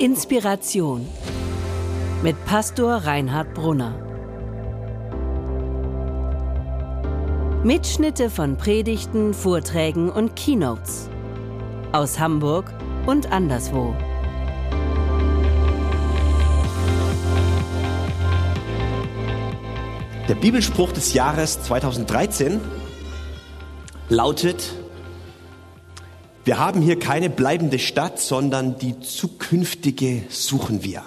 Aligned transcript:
Inspiration 0.00 1.08
mit 2.22 2.36
Pastor 2.44 2.98
Reinhard 2.98 3.52
Brunner. 3.52 3.96
Mitschnitte 7.64 8.30
von 8.30 8.56
Predigten, 8.56 9.34
Vorträgen 9.34 10.08
und 10.08 10.36
Keynotes 10.36 11.10
aus 11.90 12.20
Hamburg 12.20 12.72
und 13.06 13.32
anderswo. 13.32 13.92
Der 20.28 20.36
Bibelspruch 20.36 20.92
des 20.92 21.12
Jahres 21.12 21.60
2013 21.64 22.60
lautet, 24.08 24.77
wir 26.48 26.58
haben 26.58 26.80
hier 26.80 26.98
keine 26.98 27.28
bleibende 27.28 27.78
Stadt, 27.78 28.18
sondern 28.18 28.78
die 28.78 28.98
zukünftige 29.00 30.22
suchen 30.30 30.82
wir. 30.82 31.02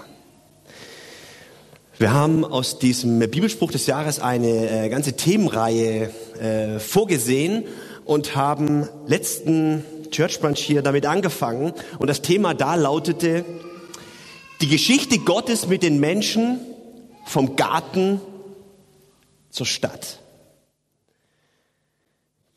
Wir 1.98 2.14
haben 2.14 2.46
aus 2.46 2.78
diesem 2.78 3.18
Bibelspruch 3.18 3.72
des 3.72 3.88
Jahres 3.88 4.20
eine 4.20 4.70
äh, 4.70 4.90
ganze 4.90 5.14
Themenreihe 5.14 6.12
äh, 6.40 6.78
vorgesehen 6.78 7.64
und 8.06 8.36
haben 8.36 8.88
letzten 9.08 9.84
Church 10.12 10.40
Brunch 10.40 10.60
hier 10.60 10.84
damit 10.84 11.08
angefangen. 11.08 11.74
Und 11.98 12.08
das 12.08 12.22
Thema 12.22 12.54
da 12.54 12.76
lautete, 12.76 13.44
die 14.62 14.68
Geschichte 14.68 15.18
Gottes 15.18 15.68
mit 15.68 15.82
den 15.82 16.00
Menschen 16.00 16.60
vom 17.26 17.56
Garten 17.56 18.22
zur 19.50 19.66
Stadt. 19.66 20.20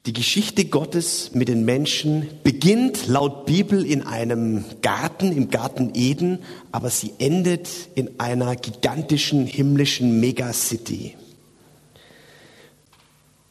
Die 0.06 0.12
Geschichte 0.12 0.66
Gottes 0.66 1.30
mit 1.32 1.48
den 1.48 1.64
Menschen 1.64 2.28
beginnt 2.42 3.06
laut 3.06 3.46
Bibel 3.46 3.86
in 3.86 4.02
einem 4.02 4.62
Garten, 4.82 5.32
im 5.32 5.48
Garten 5.48 5.92
Eden, 5.94 6.40
aber 6.72 6.90
sie 6.90 7.14
endet 7.18 7.70
in 7.94 8.20
einer 8.20 8.54
gigantischen 8.54 9.46
himmlischen 9.46 10.20
Megacity. 10.20 11.16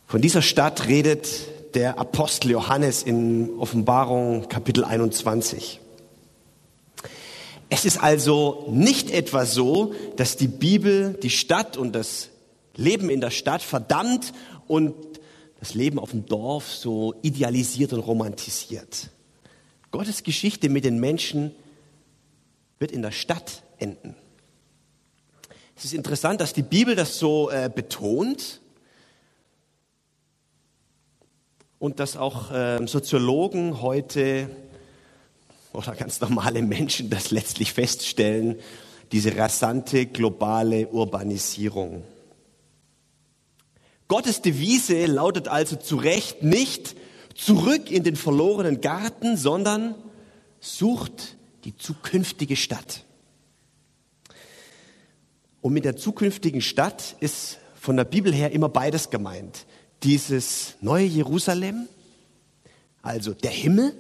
Von 0.06 0.22
dieser 0.22 0.44
Stadt 0.44 0.88
redet 0.88 1.28
der 1.74 1.98
Apostel 1.98 2.52
Johannes 2.52 3.02
in 3.02 3.50
Offenbarung 3.58 4.48
Kapitel 4.48 4.86
21. 4.86 5.80
Es 7.70 7.84
ist 7.84 7.98
also 7.98 8.68
nicht 8.70 9.10
etwa 9.10 9.48
so, 9.48 9.96
dass 10.18 10.38
die 10.38 10.50
Bibel 10.50 11.18
die 11.24 11.32
Stadt 11.32 11.78
und 11.78 11.96
das 11.96 12.30
Leben 12.76 13.10
in 13.10 13.22
der 13.22 13.32
Stadt 13.32 13.64
verdammt 13.64 14.34
und 14.68 14.94
das 15.64 15.76
Leben 15.76 15.98
auf 15.98 16.12
dem 16.12 16.26
Dorf 16.26 16.70
so 16.70 17.16
idealisiert 17.22 17.94
und 17.94 18.02
romantisiert. 18.02 19.10
Gottes 19.92 20.24
Geschichte 20.24 20.68
mit 20.68 20.84
den 20.84 21.00
Menschen 21.00 21.56
wird 22.80 22.92
in 22.92 23.02
der 23.02 23.12
Stadt 23.12 23.64
enden. 23.78 24.14
Es 25.78 25.86
ist 25.86 25.94
interessant, 25.94 26.42
dass 26.42 26.52
die 26.52 26.64
Bibel 26.64 26.98
das 26.98 27.18
so 27.18 27.50
äh, 27.50 27.72
betont 27.74 28.60
und 31.80 32.02
dass 32.02 32.18
auch 32.18 32.52
äh, 32.52 32.86
Soziologen 32.86 33.82
heute 33.82 34.50
oder 35.72 35.96
ganz 35.96 36.20
normale 36.20 36.62
Menschen 36.62 37.10
das 37.10 37.32
letztlich 37.32 37.72
feststellen, 37.72 38.60
diese 39.14 39.38
rasante 39.38 40.08
globale 40.08 40.90
Urbanisierung. 40.90 42.04
Gottes 44.08 44.42
Devise 44.42 45.06
lautet 45.06 45.48
also 45.48 45.76
zu 45.76 45.96
Recht 45.96 46.44
nicht 46.44 46.96
zurück 47.36 47.90
in 47.90 48.04
den 48.04 48.16
verlorenen 48.16 48.82
Garten, 48.82 49.38
sondern 49.38 49.96
sucht 50.60 51.36
die 51.64 51.76
zukünftige 51.76 52.56
Stadt. 52.56 53.04
Und 55.62 55.74
mit 55.74 55.86
der 55.86 55.96
zukünftigen 55.96 56.62
Stadt 56.62 57.16
ist 57.22 57.58
von 57.76 57.96
der 57.96 58.04
Bibel 58.04 58.34
her 58.34 58.52
immer 58.52 58.70
beides 58.70 59.10
gemeint. 59.10 59.66
Dieses 60.04 60.76
neue 60.82 61.06
Jerusalem, 61.06 61.88
also 63.02 63.34
der 63.34 63.52
Himmel, 63.52 63.96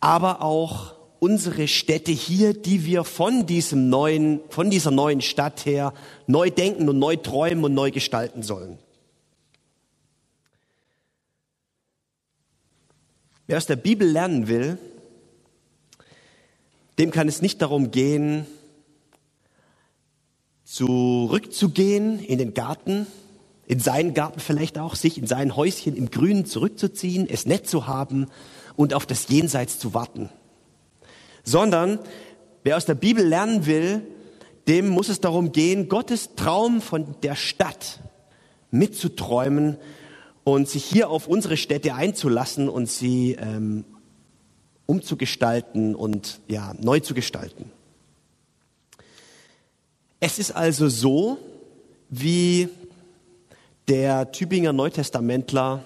aber 0.00 0.42
auch 0.42 0.94
unsere 1.22 1.68
Städte 1.68 2.10
hier, 2.10 2.52
die 2.52 2.84
wir 2.84 3.04
von 3.04 3.46
diesem 3.46 3.88
neuen, 3.88 4.40
von 4.48 4.70
dieser 4.70 4.90
neuen 4.90 5.20
Stadt 5.20 5.64
her 5.66 5.94
neu 6.26 6.50
denken 6.50 6.88
und 6.88 6.98
neu 6.98 7.14
träumen 7.14 7.64
und 7.64 7.74
neu 7.74 7.92
gestalten 7.92 8.42
sollen. 8.42 8.76
Wer 13.46 13.56
aus 13.56 13.66
der 13.66 13.76
Bibel 13.76 14.08
lernen 14.08 14.48
will, 14.48 14.78
dem 16.98 17.12
kann 17.12 17.28
es 17.28 17.40
nicht 17.40 17.62
darum 17.62 17.92
gehen, 17.92 18.44
zurückzugehen 20.64 22.18
in 22.18 22.38
den 22.38 22.52
Garten, 22.52 23.06
in 23.68 23.78
seinen 23.78 24.12
Garten 24.14 24.40
vielleicht 24.40 24.76
auch, 24.76 24.96
sich 24.96 25.18
in 25.18 25.28
sein 25.28 25.54
Häuschen 25.54 25.94
im 25.94 26.10
Grünen 26.10 26.46
zurückzuziehen, 26.46 27.28
es 27.30 27.46
nett 27.46 27.68
zu 27.68 27.86
haben 27.86 28.26
und 28.74 28.92
auf 28.92 29.06
das 29.06 29.28
Jenseits 29.28 29.78
zu 29.78 29.94
warten 29.94 30.28
sondern 31.44 31.98
wer 32.64 32.76
aus 32.76 32.84
der 32.84 32.94
Bibel 32.94 33.26
lernen 33.26 33.66
will, 33.66 34.02
dem 34.68 34.88
muss 34.88 35.08
es 35.08 35.20
darum 35.20 35.52
gehen, 35.52 35.88
Gottes 35.88 36.34
Traum 36.36 36.80
von 36.80 37.16
der 37.22 37.34
Stadt 37.34 38.00
mitzuträumen 38.70 39.76
und 40.44 40.68
sich 40.68 40.84
hier 40.84 41.10
auf 41.10 41.26
unsere 41.26 41.56
Städte 41.56 41.94
einzulassen 41.94 42.68
und 42.68 42.88
sie 42.88 43.32
ähm, 43.32 43.84
umzugestalten 44.86 45.94
und 45.94 46.40
ja, 46.48 46.74
neu 46.80 47.00
zu 47.00 47.14
gestalten. 47.14 47.70
Es 50.20 50.38
ist 50.38 50.52
also 50.52 50.88
so, 50.88 51.38
wie 52.08 52.68
der 53.88 54.30
Tübinger 54.32 54.72
Neutestamentler 54.72 55.82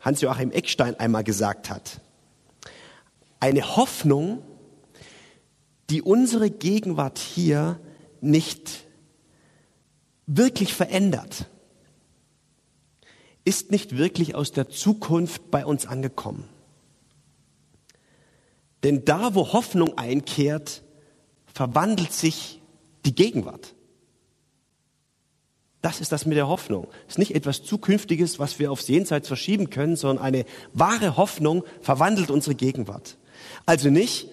Hans-Joachim 0.00 0.50
Eckstein 0.50 0.98
einmal 0.98 1.24
gesagt 1.24 1.70
hat. 1.70 2.00
Eine 3.40 3.76
Hoffnung 3.76 4.42
die 5.90 6.02
unsere 6.02 6.50
Gegenwart 6.50 7.18
hier 7.18 7.80
nicht 8.20 8.86
wirklich 10.26 10.74
verändert, 10.74 11.48
ist 13.44 13.70
nicht 13.70 13.96
wirklich 13.96 14.34
aus 14.34 14.50
der 14.50 14.68
Zukunft 14.68 15.50
bei 15.50 15.64
uns 15.64 15.86
angekommen. 15.86 16.48
Denn 18.82 19.04
da, 19.04 19.34
wo 19.34 19.52
Hoffnung 19.52 19.96
einkehrt, 19.96 20.82
verwandelt 21.54 22.12
sich 22.12 22.60
die 23.04 23.14
Gegenwart. 23.14 23.74
Das 25.80 26.00
ist 26.00 26.10
das 26.10 26.26
mit 26.26 26.36
der 26.36 26.48
Hoffnung. 26.48 26.88
Es 27.06 27.14
ist 27.14 27.18
nicht 27.18 27.34
etwas 27.36 27.62
Zukünftiges, 27.62 28.40
was 28.40 28.58
wir 28.58 28.72
aufs 28.72 28.88
Jenseits 28.88 29.28
verschieben 29.28 29.70
können, 29.70 29.94
sondern 29.94 30.24
eine 30.24 30.44
wahre 30.72 31.16
Hoffnung 31.16 31.62
verwandelt 31.80 32.30
unsere 32.30 32.56
Gegenwart. 32.56 33.18
Also 33.66 33.90
nicht, 33.90 34.28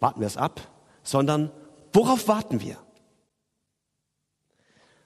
warten 0.00 0.20
wir 0.20 0.26
es 0.26 0.36
ab, 0.36 0.68
sondern 1.02 1.50
worauf 1.92 2.28
warten 2.28 2.60
wir? 2.60 2.76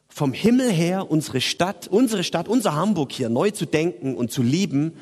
Vom 0.08 0.32
Himmel 0.32 0.70
her 0.70 1.10
unsere 1.10 1.40
Stadt, 1.40 1.88
unsere 1.88 2.22
Stadt, 2.22 2.48
unser 2.48 2.74
Hamburg 2.74 3.12
hier 3.12 3.28
neu 3.28 3.50
zu 3.50 3.64
denken 3.64 4.14
und 4.14 4.30
zu 4.30 4.42
lieben, 4.42 4.98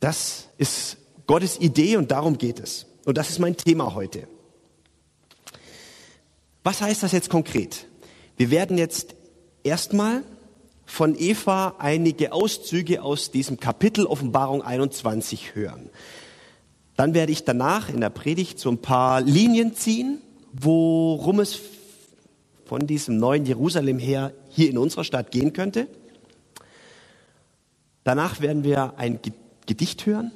das 0.00 0.48
ist 0.58 0.98
Gottes 1.26 1.58
Idee 1.60 1.96
und 1.96 2.10
darum 2.10 2.38
geht 2.38 2.60
es. 2.60 2.86
Und 3.04 3.16
das 3.16 3.30
ist 3.30 3.38
mein 3.38 3.56
Thema 3.56 3.94
heute. 3.94 4.26
Was 6.64 6.80
heißt 6.80 7.04
das 7.04 7.12
jetzt 7.12 7.30
konkret? 7.30 7.86
Wir 8.36 8.50
werden 8.50 8.76
jetzt 8.76 9.14
erstmal 9.62 10.24
von 10.84 11.16
Eva 11.18 11.76
einige 11.78 12.32
Auszüge 12.32 13.02
aus 13.02 13.30
diesem 13.30 13.58
Kapitel 13.58 14.06
Offenbarung 14.06 14.62
21 14.62 15.54
hören. 15.54 15.90
Dann 16.96 17.12
werde 17.12 17.32
ich 17.32 17.44
danach 17.44 17.90
in 17.90 18.00
der 18.00 18.10
Predigt 18.10 18.58
so 18.58 18.70
ein 18.70 18.78
paar 18.78 19.20
Linien 19.20 19.74
ziehen, 19.74 20.20
worum 20.52 21.40
es 21.40 21.60
von 22.64 22.86
diesem 22.86 23.18
neuen 23.18 23.44
Jerusalem 23.44 23.98
her 23.98 24.32
hier 24.48 24.70
in 24.70 24.78
unserer 24.78 25.04
Stadt 25.04 25.30
gehen 25.30 25.52
könnte. 25.52 25.86
Danach 28.02 28.40
werden 28.40 28.64
wir 28.64 28.94
ein 28.98 29.20
Gedicht 29.66 30.06
hören. 30.06 30.32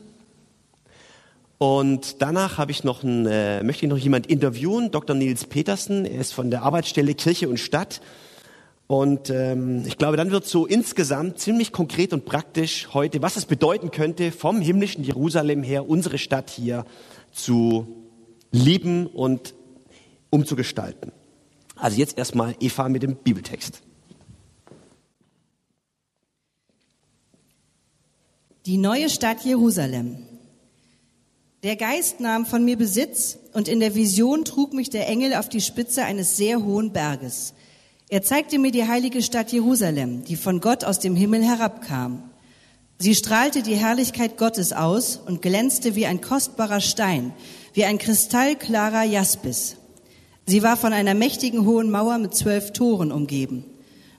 Und 1.57 2.23
danach 2.23 2.59
habe 2.59 2.73
ich 2.73 2.85
noch 2.85 3.03
ein, 3.03 3.27
äh, 3.27 3.63
möchte 3.63 3.85
ich 3.85 3.91
noch 3.91 3.99
jemand 3.99 4.27
interviewen, 4.27 4.91
Dr. 4.91 5.15
Nils 5.15 5.45
Petersen. 5.45 6.05
Er 6.05 6.21
ist 6.21 6.33
von 6.33 6.51
der 6.51 6.63
Arbeitsstelle 6.63 7.15
Kirche 7.15 7.49
und 7.49 7.59
Stadt 7.59 8.01
und 8.91 9.31
ähm, 9.31 9.85
ich 9.87 9.99
glaube, 9.99 10.17
dann 10.17 10.33
wird 10.33 10.47
so 10.47 10.67
insgesamt 10.67 11.39
ziemlich 11.39 11.71
konkret 11.71 12.13
und 12.13 12.25
praktisch 12.25 12.89
heute, 12.93 13.23
was 13.23 13.37
es 13.37 13.45
bedeuten 13.45 13.93
könnte, 13.93 14.33
vom 14.33 14.61
himmlischen 14.61 15.05
Jerusalem 15.05 15.63
her 15.63 15.89
unsere 15.89 16.19
Stadt 16.19 16.51
hier 16.51 16.85
zu 17.31 17.87
lieben 18.51 19.07
und 19.07 19.55
umzugestalten. 20.31 21.13
Also 21.77 21.99
jetzt 21.99 22.19
erstmal 22.19 22.57
Eva 22.59 22.89
mit 22.89 23.05
dem 23.05 23.15
Bibeltext. 23.15 23.81
Die 28.67 28.77
neue 28.77 29.09
Stadt 29.09 29.45
Jerusalem. 29.45 30.27
Der 31.63 31.77
Geist 31.77 32.19
nahm 32.19 32.45
von 32.45 32.65
mir 32.65 32.77
Besitz 32.77 33.39
und 33.53 33.69
in 33.69 33.79
der 33.79 33.95
Vision 33.95 34.45
trug 34.45 34.73
mich 34.73 34.91
der 34.91 35.07
Engel 35.07 35.35
auf 35.35 35.49
die 35.49 35.61
Spitze 35.61 36.03
eines 36.03 36.37
sehr 36.37 36.65
hohen 36.65 36.93
Berges. 36.93 37.55
Er 38.13 38.23
zeigte 38.23 38.59
mir 38.59 38.73
die 38.73 38.89
heilige 38.89 39.23
Stadt 39.23 39.53
Jerusalem, 39.53 40.25
die 40.25 40.35
von 40.35 40.61
Gott 40.61 40.83
aus 40.83 40.99
dem 40.99 41.15
Himmel 41.15 41.45
herabkam. 41.45 42.25
Sie 42.99 43.15
strahlte 43.15 43.63
die 43.63 43.77
Herrlichkeit 43.77 44.37
Gottes 44.37 44.73
aus 44.73 45.17
und 45.25 45.43
glänzte 45.43 45.95
wie 45.95 46.07
ein 46.07 46.21
kostbarer 46.21 46.81
Stein, 46.81 47.33
wie 47.73 47.85
ein 47.85 47.99
kristallklarer 47.99 49.05
Jaspis. 49.05 49.77
Sie 50.45 50.65
war 50.65 50.77
von 50.77 50.93
einer 50.93 51.15
mächtigen 51.15 51.65
hohen 51.65 51.89
Mauer 51.89 52.19
mit 52.19 52.35
zwölf 52.35 52.73
Toren 52.73 53.13
umgeben. 53.13 53.65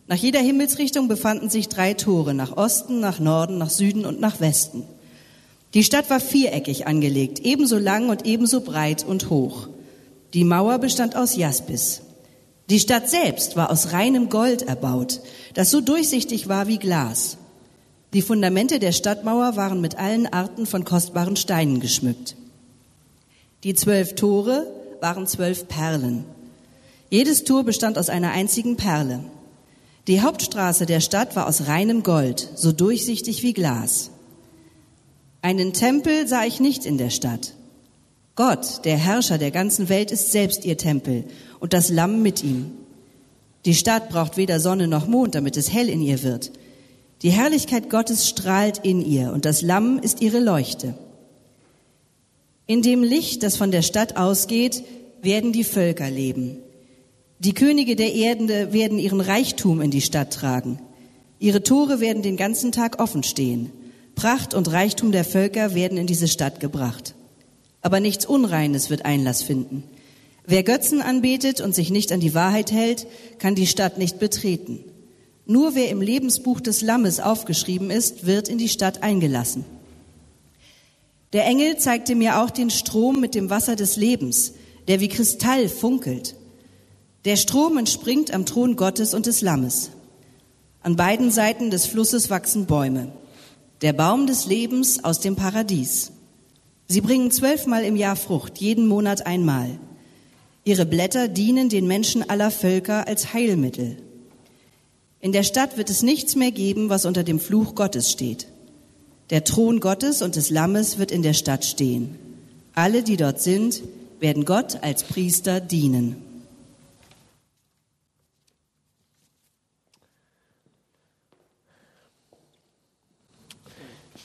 Nach 0.07 0.15
jeder 0.15 0.39
Himmelsrichtung 0.39 1.09
befanden 1.09 1.49
sich 1.49 1.67
drei 1.67 1.93
Tore, 1.93 2.33
nach 2.33 2.55
Osten, 2.55 3.01
nach 3.01 3.19
Norden, 3.19 3.57
nach 3.57 3.69
Süden 3.69 4.05
und 4.05 4.21
nach 4.21 4.39
Westen. 4.39 4.83
Die 5.73 5.83
Stadt 5.83 6.09
war 6.09 6.21
viereckig 6.21 6.87
angelegt, 6.87 7.39
ebenso 7.39 7.77
lang 7.77 8.07
und 8.07 8.25
ebenso 8.25 8.61
breit 8.61 9.05
und 9.05 9.29
hoch. 9.29 9.67
Die 10.33 10.45
Mauer 10.45 10.79
bestand 10.79 11.17
aus 11.17 11.35
Jaspis. 11.35 12.03
Die 12.71 12.79
Stadt 12.79 13.09
selbst 13.09 13.57
war 13.57 13.69
aus 13.69 13.91
reinem 13.91 14.29
Gold 14.29 14.61
erbaut, 14.61 15.19
das 15.55 15.71
so 15.71 15.81
durchsichtig 15.81 16.47
war 16.47 16.67
wie 16.67 16.79
Glas. 16.79 17.35
Die 18.13 18.21
Fundamente 18.21 18.79
der 18.79 18.93
Stadtmauer 18.93 19.57
waren 19.57 19.81
mit 19.81 19.97
allen 19.97 20.25
Arten 20.31 20.65
von 20.65 20.85
kostbaren 20.85 21.35
Steinen 21.35 21.81
geschmückt. 21.81 22.37
Die 23.65 23.73
zwölf 23.73 24.15
Tore 24.15 24.67
waren 25.01 25.27
zwölf 25.27 25.67
Perlen. 25.67 26.23
Jedes 27.09 27.43
Tor 27.43 27.65
bestand 27.65 27.97
aus 27.97 28.07
einer 28.07 28.31
einzigen 28.31 28.77
Perle. 28.77 29.19
Die 30.07 30.21
Hauptstraße 30.21 30.85
der 30.85 31.01
Stadt 31.01 31.35
war 31.35 31.49
aus 31.49 31.67
reinem 31.67 32.03
Gold, 32.03 32.51
so 32.55 32.71
durchsichtig 32.71 33.43
wie 33.43 33.51
Glas. 33.51 34.11
Einen 35.41 35.73
Tempel 35.73 36.25
sah 36.25 36.45
ich 36.45 36.61
nicht 36.61 36.85
in 36.85 36.97
der 36.97 37.09
Stadt. 37.09 37.53
Gott, 38.35 38.85
der 38.85 38.95
Herrscher 38.95 39.37
der 39.37 39.51
ganzen 39.51 39.89
Welt, 39.89 40.09
ist 40.09 40.31
selbst 40.31 40.63
ihr 40.63 40.77
Tempel 40.77 41.25
und 41.61 41.71
das 41.71 41.89
Lamm 41.89 42.21
mit 42.21 42.43
ihm. 42.43 42.71
Die 43.63 43.75
Stadt 43.75 44.09
braucht 44.09 44.35
weder 44.35 44.59
Sonne 44.59 44.89
noch 44.89 45.07
Mond, 45.07 45.35
damit 45.35 45.55
es 45.55 45.71
hell 45.71 45.87
in 45.87 46.01
ihr 46.01 46.23
wird. 46.23 46.51
Die 47.21 47.29
Herrlichkeit 47.29 47.89
Gottes 47.89 48.27
strahlt 48.27 48.79
in 48.79 49.05
ihr 49.05 49.31
und 49.31 49.45
das 49.45 49.61
Lamm 49.61 49.99
ist 49.99 50.21
ihre 50.21 50.39
Leuchte. 50.39 50.95
In 52.65 52.81
dem 52.81 53.03
Licht, 53.03 53.43
das 53.43 53.57
von 53.57 53.71
der 53.71 53.83
Stadt 53.83 54.17
ausgeht, 54.17 54.83
werden 55.21 55.53
die 55.53 55.63
Völker 55.63 56.09
leben. 56.09 56.57
Die 57.37 57.53
Könige 57.53 57.95
der 57.95 58.13
Erde 58.13 58.73
werden 58.73 58.97
ihren 58.97 59.21
Reichtum 59.21 59.81
in 59.81 59.91
die 59.91 60.01
Stadt 60.01 60.33
tragen. 60.33 60.79
Ihre 61.37 61.63
Tore 61.63 61.99
werden 61.99 62.23
den 62.23 62.37
ganzen 62.37 62.71
Tag 62.71 62.99
offen 62.99 63.23
stehen. 63.23 63.71
Pracht 64.15 64.53
und 64.53 64.71
Reichtum 64.71 65.11
der 65.11 65.23
Völker 65.23 65.75
werden 65.75 65.97
in 65.97 66.07
diese 66.07 66.27
Stadt 66.27 66.59
gebracht. 66.59 67.13
Aber 67.81 67.99
nichts 67.99 68.25
Unreines 68.25 68.89
wird 68.89 69.05
Einlass 69.05 69.43
finden. 69.43 69.83
Wer 70.45 70.63
Götzen 70.63 71.01
anbetet 71.01 71.61
und 71.61 71.75
sich 71.75 71.91
nicht 71.91 72.11
an 72.11 72.19
die 72.19 72.33
Wahrheit 72.33 72.71
hält, 72.71 73.07
kann 73.39 73.55
die 73.55 73.67
Stadt 73.67 73.97
nicht 73.97 74.19
betreten. 74.19 74.83
Nur 75.45 75.75
wer 75.75 75.89
im 75.89 76.01
Lebensbuch 76.01 76.61
des 76.61 76.81
Lammes 76.81 77.19
aufgeschrieben 77.19 77.89
ist, 77.89 78.25
wird 78.25 78.47
in 78.47 78.57
die 78.57 78.69
Stadt 78.69 79.03
eingelassen. 79.03 79.65
Der 81.33 81.45
Engel 81.45 81.77
zeigte 81.77 82.15
mir 82.15 82.41
auch 82.41 82.49
den 82.49 82.69
Strom 82.69 83.19
mit 83.19 83.35
dem 83.35 83.49
Wasser 83.49 83.75
des 83.75 83.95
Lebens, 83.95 84.53
der 84.87 84.99
wie 84.99 85.07
Kristall 85.07 85.69
funkelt. 85.69 86.35
Der 87.25 87.37
Strom 87.37 87.77
entspringt 87.77 88.33
am 88.33 88.45
Thron 88.45 88.75
Gottes 88.75 89.13
und 89.13 89.25
des 89.25 89.41
Lammes. 89.41 89.91
An 90.81 90.95
beiden 90.95 91.31
Seiten 91.31 91.69
des 91.69 91.85
Flusses 91.85 92.29
wachsen 92.29 92.65
Bäume 92.65 93.11
der 93.81 93.93
Baum 93.93 94.27
des 94.27 94.45
Lebens 94.45 95.03
aus 95.03 95.19
dem 95.19 95.35
Paradies. 95.35 96.11
Sie 96.87 97.01
bringen 97.01 97.31
zwölfmal 97.31 97.83
im 97.83 97.95
Jahr 97.95 98.15
Frucht, 98.15 98.59
jeden 98.59 98.87
Monat 98.87 99.25
einmal. 99.25 99.79
Ihre 100.63 100.85
Blätter 100.85 101.27
dienen 101.27 101.69
den 101.69 101.87
Menschen 101.87 102.29
aller 102.29 102.51
Völker 102.51 103.07
als 103.07 103.33
Heilmittel. 103.33 103.97
In 105.19 105.31
der 105.31 105.43
Stadt 105.43 105.77
wird 105.77 105.89
es 105.89 106.03
nichts 106.03 106.35
mehr 106.35 106.51
geben, 106.51 106.89
was 106.89 107.05
unter 107.05 107.23
dem 107.23 107.39
Fluch 107.39 107.75
Gottes 107.75 108.11
steht. 108.11 108.47
Der 109.31 109.43
Thron 109.43 109.79
Gottes 109.79 110.21
und 110.21 110.35
des 110.35 110.49
Lammes 110.49 110.97
wird 110.97 111.11
in 111.11 111.23
der 111.23 111.33
Stadt 111.33 111.65
stehen. 111.65 112.15
Alle, 112.73 113.01
die 113.01 113.17
dort 113.17 113.41
sind, 113.41 113.81
werden 114.19 114.45
Gott 114.45 114.83
als 114.83 115.03
Priester 115.03 115.59
dienen. 115.59 116.17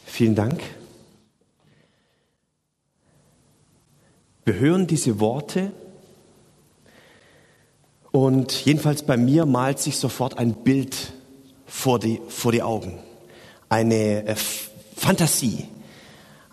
Vielen 0.04 0.34
Dank. 0.34 0.60
Wir 4.44 4.54
hören 4.54 4.86
diese 4.86 5.20
Worte 5.20 5.72
und 8.16 8.64
jedenfalls 8.64 9.02
bei 9.02 9.18
mir 9.18 9.44
malt 9.44 9.78
sich 9.78 9.98
sofort 9.98 10.38
ein 10.38 10.54
Bild 10.54 11.12
vor 11.66 11.98
die, 11.98 12.22
vor 12.28 12.50
die 12.50 12.62
Augen. 12.62 12.98
Eine 13.68 14.26
äh, 14.26 14.36
Fantasie, 14.96 15.68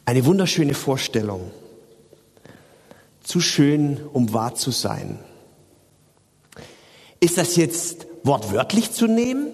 eine 0.04 0.25
wunderschöne 0.25 0.74
Vorstellung. 0.74 1.51
Zu 3.24 3.39
schön, 3.39 4.01
um 4.12 4.33
wahr 4.33 4.56
zu 4.56 4.71
sein. 4.71 5.19
Ist 7.21 7.38
das 7.38 7.56
jetzt 7.56 8.07
wortwörtlich 8.24 8.92
zu 8.92 9.07
nehmen 9.07 9.48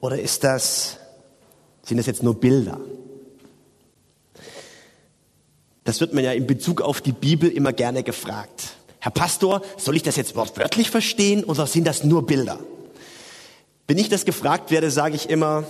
oder 0.00 0.20
ist 0.20 0.44
das, 0.44 0.98
sind 1.82 1.96
das 1.96 2.06
jetzt 2.06 2.22
nur 2.22 2.38
Bilder? 2.38 2.78
Das 5.82 6.00
wird 6.00 6.14
man 6.14 6.22
ja 6.22 6.30
in 6.30 6.46
Bezug 6.46 6.80
auf 6.80 7.00
die 7.00 7.10
Bibel 7.10 7.50
immer 7.50 7.72
gerne 7.72 8.04
gefragt. 8.04 8.69
Herr 9.00 9.10
Pastor, 9.10 9.62
soll 9.78 9.96
ich 9.96 10.02
das 10.02 10.16
jetzt 10.16 10.36
wortwörtlich 10.36 10.90
verstehen 10.90 11.44
oder 11.44 11.66
sind 11.66 11.86
das 11.86 12.04
nur 12.04 12.26
Bilder? 12.26 12.58
Wenn 13.88 13.98
ich 13.98 14.08
das 14.08 14.24
gefragt 14.24 14.70
werde, 14.70 14.90
sage 14.90 15.16
ich 15.16 15.30
immer, 15.30 15.64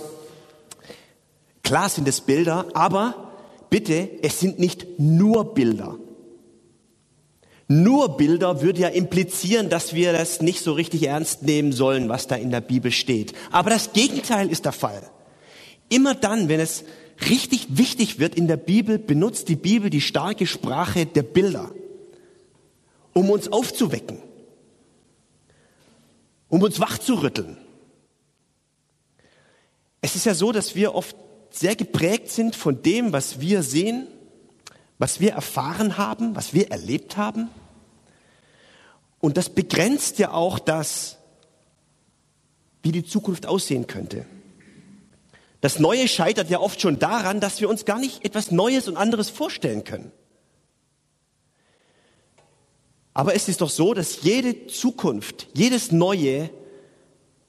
klar 1.63 1.89
sind 1.89 2.07
es 2.07 2.21
Bilder, 2.21 2.67
aber 2.73 3.31
bitte, 3.69 4.09
es 4.21 4.39
sind 4.39 4.59
nicht 4.59 4.99
nur 4.99 5.53
Bilder. 5.53 5.95
Nur 7.67 8.17
Bilder 8.17 8.61
würde 8.61 8.81
ja 8.81 8.89
implizieren, 8.89 9.69
dass 9.69 9.93
wir 9.93 10.11
das 10.11 10.41
nicht 10.41 10.61
so 10.61 10.73
richtig 10.73 11.07
ernst 11.07 11.43
nehmen 11.43 11.71
sollen, 11.71 12.09
was 12.09 12.27
da 12.27 12.35
in 12.35 12.51
der 12.51 12.59
Bibel 12.59 12.91
steht. 12.91 13.33
Aber 13.49 13.69
das 13.69 13.93
Gegenteil 13.93 14.51
ist 14.51 14.65
der 14.65 14.73
Fall. 14.73 15.01
Immer 15.87 16.13
dann, 16.13 16.49
wenn 16.49 16.59
es 16.59 16.83
richtig 17.29 17.67
wichtig 17.69 18.19
wird 18.19 18.35
in 18.35 18.49
der 18.49 18.57
Bibel, 18.57 18.99
benutzt 18.99 19.47
die 19.47 19.55
Bibel 19.55 19.89
die 19.89 20.01
starke 20.01 20.47
Sprache 20.47 21.05
der 21.05 21.23
Bilder, 21.23 21.71
um 23.13 23.29
uns 23.29 23.51
aufzuwecken, 23.51 24.19
um 26.49 26.61
uns 26.61 26.79
wachzurütteln. 26.79 27.57
Es 30.01 30.15
ist 30.15 30.25
ja 30.25 30.33
so, 30.33 30.51
dass 30.51 30.75
wir 30.75 30.95
oft 30.95 31.15
sehr 31.51 31.75
geprägt 31.75 32.29
sind 32.29 32.55
von 32.55 32.81
dem, 32.81 33.13
was 33.13 33.39
wir 33.39 33.61
sehen, 33.61 34.07
was 34.97 35.19
wir 35.19 35.31
erfahren 35.33 35.97
haben, 35.97 36.35
was 36.35 36.53
wir 36.53 36.71
erlebt 36.71 37.17
haben. 37.17 37.49
Und 39.19 39.37
das 39.37 39.49
begrenzt 39.49 40.17
ja 40.17 40.31
auch 40.31 40.57
das, 40.57 41.17
wie 42.81 42.91
die 42.91 43.05
Zukunft 43.05 43.45
aussehen 43.45 43.85
könnte. 43.87 44.25
Das 45.59 45.77
Neue 45.77 46.07
scheitert 46.07 46.49
ja 46.49 46.59
oft 46.59 46.81
schon 46.81 46.97
daran, 46.97 47.39
dass 47.39 47.61
wir 47.61 47.69
uns 47.69 47.85
gar 47.85 47.99
nicht 47.99 48.25
etwas 48.25 48.49
Neues 48.49 48.87
und 48.87 48.97
anderes 48.97 49.29
vorstellen 49.29 49.83
können. 49.83 50.11
Aber 53.13 53.35
es 53.35 53.49
ist 53.49 53.61
doch 53.61 53.69
so, 53.69 53.93
dass 53.93 54.23
jede 54.23 54.67
Zukunft, 54.67 55.47
jedes 55.53 55.91
Neue 55.91 56.49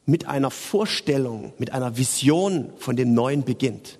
mit 0.06 0.26
einer 0.26 0.50
Vorstellung, 0.50 1.52
mit 1.58 1.72
einer 1.72 1.96
Vision 1.96 2.72
von 2.76 2.96
dem 2.96 3.14
Neuen 3.14 3.44
beginnt. 3.44 3.98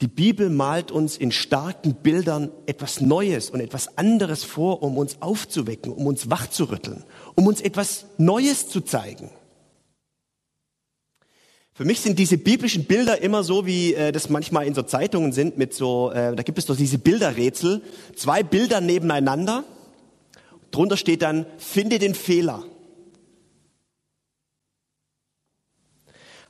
Die 0.00 0.08
Bibel 0.08 0.50
malt 0.50 0.90
uns 0.90 1.16
in 1.16 1.30
starken 1.30 1.94
Bildern 1.94 2.50
etwas 2.66 3.00
Neues 3.00 3.48
und 3.48 3.60
etwas 3.60 3.96
anderes 3.96 4.42
vor, 4.42 4.82
um 4.82 4.98
uns 4.98 5.22
aufzuwecken, 5.22 5.92
um 5.92 6.06
uns 6.06 6.28
wachzurütteln, 6.28 7.04
um 7.36 7.46
uns 7.46 7.60
etwas 7.60 8.06
Neues 8.18 8.68
zu 8.68 8.80
zeigen. 8.80 9.30
Für 11.76 11.84
mich 11.84 12.00
sind 12.00 12.20
diese 12.20 12.38
biblischen 12.38 12.84
Bilder 12.84 13.20
immer 13.20 13.42
so, 13.42 13.66
wie 13.66 13.94
äh, 13.94 14.12
das 14.12 14.30
manchmal 14.30 14.64
in 14.64 14.74
so 14.74 14.82
Zeitungen 14.82 15.32
sind, 15.32 15.58
mit 15.58 15.74
so, 15.74 16.12
äh, 16.12 16.36
da 16.36 16.44
gibt 16.44 16.56
es 16.56 16.66
doch 16.66 16.76
diese 16.76 16.98
Bilderrätsel, 16.98 17.82
zwei 18.14 18.44
Bilder 18.44 18.80
nebeneinander, 18.80 19.64
drunter 20.70 20.96
steht 20.96 21.22
dann, 21.22 21.46
finde 21.58 21.98
den 21.98 22.14
Fehler. 22.14 22.62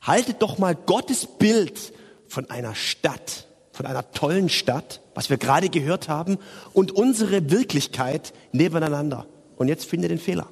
Haltet 0.03 0.43
doch 0.43 0.59
mal 0.59 0.75
Gottes 0.75 1.27
Bild 1.27 1.95
von 2.29 2.51
einer 2.51 2.75
Stadt, 2.75 3.47
von 3.73 3.87
einer 3.87 4.11
tollen 4.13 4.51
Stadt, 4.51 5.01
was 5.15 5.31
wir 5.31 5.39
gerade 5.39 5.71
gehört 5.71 6.11
haben, 6.11 6.37
und 6.75 6.93
unsere 6.93 7.51
Wirklichkeit 7.51 8.35
nebeneinander. 8.53 9.27
Und 9.57 9.69
jetzt 9.69 9.87
finde 9.87 10.09
den 10.09 10.19
Fehler. 10.19 10.51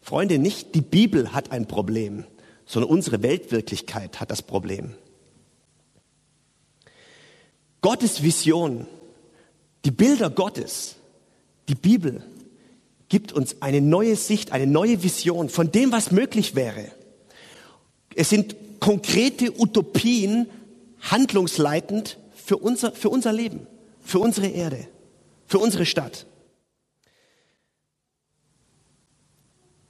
Freunde, 0.00 0.40
nicht 0.40 0.74
die 0.74 0.80
Bibel 0.80 1.32
hat 1.32 1.52
ein 1.52 1.68
Problem 1.68 2.24
sondern 2.66 2.90
unsere 2.90 3.22
Weltwirklichkeit 3.22 4.20
hat 4.20 4.30
das 4.30 4.42
Problem. 4.42 4.94
Gottes 7.80 8.22
Vision, 8.22 8.86
die 9.84 9.90
Bilder 9.90 10.30
Gottes, 10.30 10.96
die 11.68 11.74
Bibel 11.74 12.22
gibt 13.08 13.32
uns 13.32 13.60
eine 13.60 13.80
neue 13.80 14.16
Sicht, 14.16 14.52
eine 14.52 14.66
neue 14.66 15.02
Vision 15.02 15.48
von 15.48 15.70
dem, 15.70 15.92
was 15.92 16.10
möglich 16.10 16.54
wäre. 16.54 16.90
Es 18.14 18.30
sind 18.30 18.56
konkrete 18.80 19.60
Utopien, 19.60 20.48
handlungsleitend 21.00 22.18
für 22.34 22.56
unser, 22.56 22.92
für 22.92 23.10
unser 23.10 23.32
Leben, 23.32 23.66
für 24.00 24.18
unsere 24.18 24.48
Erde, 24.48 24.86
für 25.46 25.58
unsere 25.58 25.86
Stadt. 25.86 26.26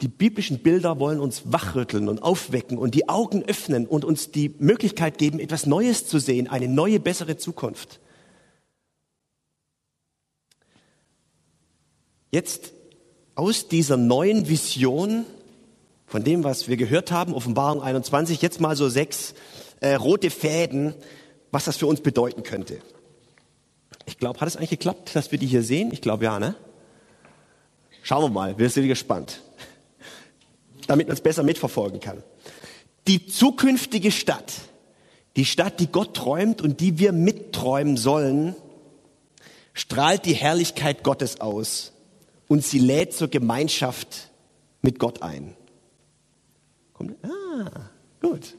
Die 0.05 0.09
biblischen 0.09 0.59
Bilder 0.59 0.99
wollen 1.01 1.19
uns 1.19 1.45
wachrütteln 1.47 2.11
und 2.11 2.23
aufwecken 2.23 2.77
und 2.77 2.95
die 2.95 3.09
Augen 3.09 3.43
öffnen 3.43 3.87
und 3.87 4.05
uns 4.05 4.31
die 4.31 4.55
Möglichkeit 4.59 5.17
geben, 5.17 5.41
etwas 5.41 5.65
Neues 5.65 6.07
zu 6.07 6.19
sehen, 6.19 6.47
eine 6.47 6.69
neue, 6.69 7.01
bessere 7.01 7.39
Zukunft. 7.39 8.01
Jetzt 12.31 12.75
aus 13.35 13.67
dieser 13.69 13.97
neuen 13.97 14.47
Vision, 14.47 15.25
von 16.07 16.23
dem, 16.23 16.45
was 16.45 16.69
wir 16.69 16.77
gehört 16.77 17.11
haben, 17.11 17.33
Offenbarung 17.33 17.81
21, 17.81 18.43
jetzt 18.43 18.61
mal 18.61 18.77
so 18.77 18.91
sechs 18.91 19.33
äh, 19.81 19.95
rote 19.95 20.29
Fäden, 20.29 20.93
was 21.51 21.65
das 21.65 21.79
für 21.79 21.87
uns 21.87 22.03
bedeuten 22.03 22.43
könnte. 22.43 22.83
Ich 24.05 24.19
glaube, 24.19 24.39
hat 24.41 24.49
es 24.49 24.59
eigentlich 24.59 24.69
geklappt, 24.69 25.17
dass 25.17 25.33
wir 25.33 25.39
die 25.39 25.47
hier 25.47 25.63
sehen? 25.63 25.95
Ich 25.95 26.03
glaube 26.03 26.25
ja, 26.25 26.39
ne? 26.39 26.57
Schauen 28.03 28.25
wir 28.25 28.29
mal, 28.29 28.59
wir 28.59 28.69
sind 28.69 28.87
gespannt 28.87 29.41
damit 30.87 31.09
man 31.09 31.15
es 31.15 31.23
besser 31.23 31.43
mitverfolgen 31.43 32.01
kann. 32.01 32.23
Die 33.07 33.27
zukünftige 33.27 34.11
Stadt, 34.11 34.53
die 35.37 35.45
Stadt, 35.45 35.81
die 35.81 35.89
Gott 35.89 36.15
träumt 36.15 36.63
und 36.63 36.81
die 36.81 36.99
wir 36.99 37.13
mitträumen 37.13 37.97
sollen, 37.97 38.55
strahlt 39.73 40.25
die 40.25 40.35
Herrlichkeit 40.35 41.03
Gottes 41.03 41.41
aus 41.41 41.93
und 42.49 42.65
sie 42.65 42.79
lädt 42.79 43.13
zur 43.13 43.29
Gemeinschaft 43.29 44.31
mit 44.83 44.99
Gott 44.99 45.23
ein. 45.23 45.57
Kommt, 46.93 47.17
ah, 47.25 47.91
gut. 48.21 48.57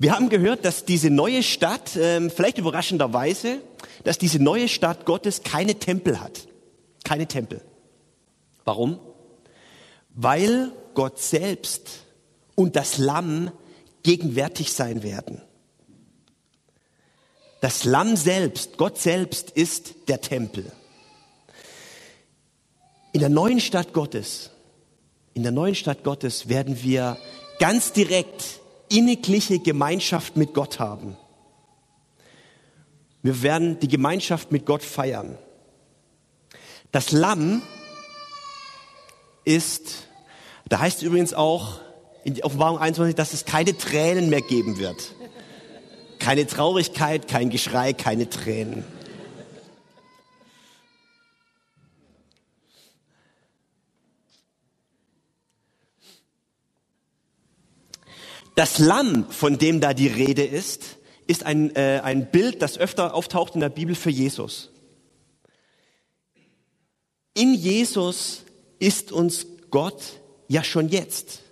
Wir 0.00 0.14
haben 0.14 0.30
gehört, 0.30 0.64
dass 0.64 0.86
diese 0.86 1.10
neue 1.10 1.42
Stadt, 1.42 1.94
ähm, 1.94 2.30
vielleicht 2.30 2.56
überraschenderweise, 2.56 3.60
dass 4.02 4.16
diese 4.16 4.38
neue 4.42 4.66
Stadt 4.66 5.04
Gottes 5.04 5.42
keine 5.42 5.74
Tempel 5.74 6.20
hat. 6.20 6.48
Keine 7.04 7.26
Tempel. 7.26 7.60
Warum? 8.64 8.98
Weil 10.14 10.72
Gott 10.94 11.18
selbst 11.18 12.06
und 12.54 12.76
das 12.76 12.96
Lamm 12.96 13.52
gegenwärtig 14.02 14.72
sein 14.72 15.02
werden. 15.02 15.42
Das 17.60 17.84
Lamm 17.84 18.16
selbst, 18.16 18.78
Gott 18.78 18.96
selbst 18.96 19.50
ist 19.50 20.08
der 20.08 20.22
Tempel. 20.22 20.72
In 23.12 23.20
der 23.20 23.28
neuen 23.28 23.60
Stadt 23.60 23.92
Gottes, 23.92 24.48
in 25.34 25.42
der 25.42 25.52
neuen 25.52 25.74
Stadt 25.74 26.04
Gottes 26.04 26.48
werden 26.48 26.82
wir 26.82 27.18
ganz 27.58 27.92
direkt 27.92 28.59
innigliche 28.90 29.58
Gemeinschaft 29.58 30.36
mit 30.36 30.52
Gott 30.52 30.78
haben. 30.78 31.16
Wir 33.22 33.42
werden 33.42 33.78
die 33.80 33.88
Gemeinschaft 33.88 34.52
mit 34.52 34.66
Gott 34.66 34.82
feiern. 34.82 35.38
Das 36.92 37.12
Lamm 37.12 37.62
ist, 39.44 40.08
da 40.68 40.80
heißt 40.80 40.98
es 40.98 41.02
übrigens 41.02 41.34
auch 41.34 41.80
in 42.24 42.34
die 42.34 42.44
Offenbarung 42.44 42.78
21, 42.78 43.14
dass 43.14 43.32
es 43.32 43.44
keine 43.44 43.76
Tränen 43.76 44.28
mehr 44.28 44.42
geben 44.42 44.78
wird. 44.78 45.14
Keine 46.18 46.46
Traurigkeit, 46.46 47.28
kein 47.28 47.48
Geschrei, 47.50 47.92
keine 47.92 48.28
Tränen. 48.28 48.84
Das 58.54 58.78
Lamm, 58.78 59.30
von 59.30 59.58
dem 59.58 59.80
da 59.80 59.94
die 59.94 60.08
Rede 60.08 60.44
ist, 60.44 60.98
ist 61.26 61.44
ein, 61.46 61.74
äh, 61.76 62.00
ein 62.02 62.30
Bild, 62.30 62.60
das 62.62 62.76
öfter 62.76 63.14
auftaucht 63.14 63.54
in 63.54 63.60
der 63.60 63.68
Bibel 63.68 63.94
für 63.94 64.10
Jesus. 64.10 64.70
In 67.34 67.54
Jesus 67.54 68.44
ist 68.78 69.12
uns 69.12 69.46
Gott 69.70 70.02
ja 70.48 70.64
schon 70.64 70.88
jetzt 70.88 71.42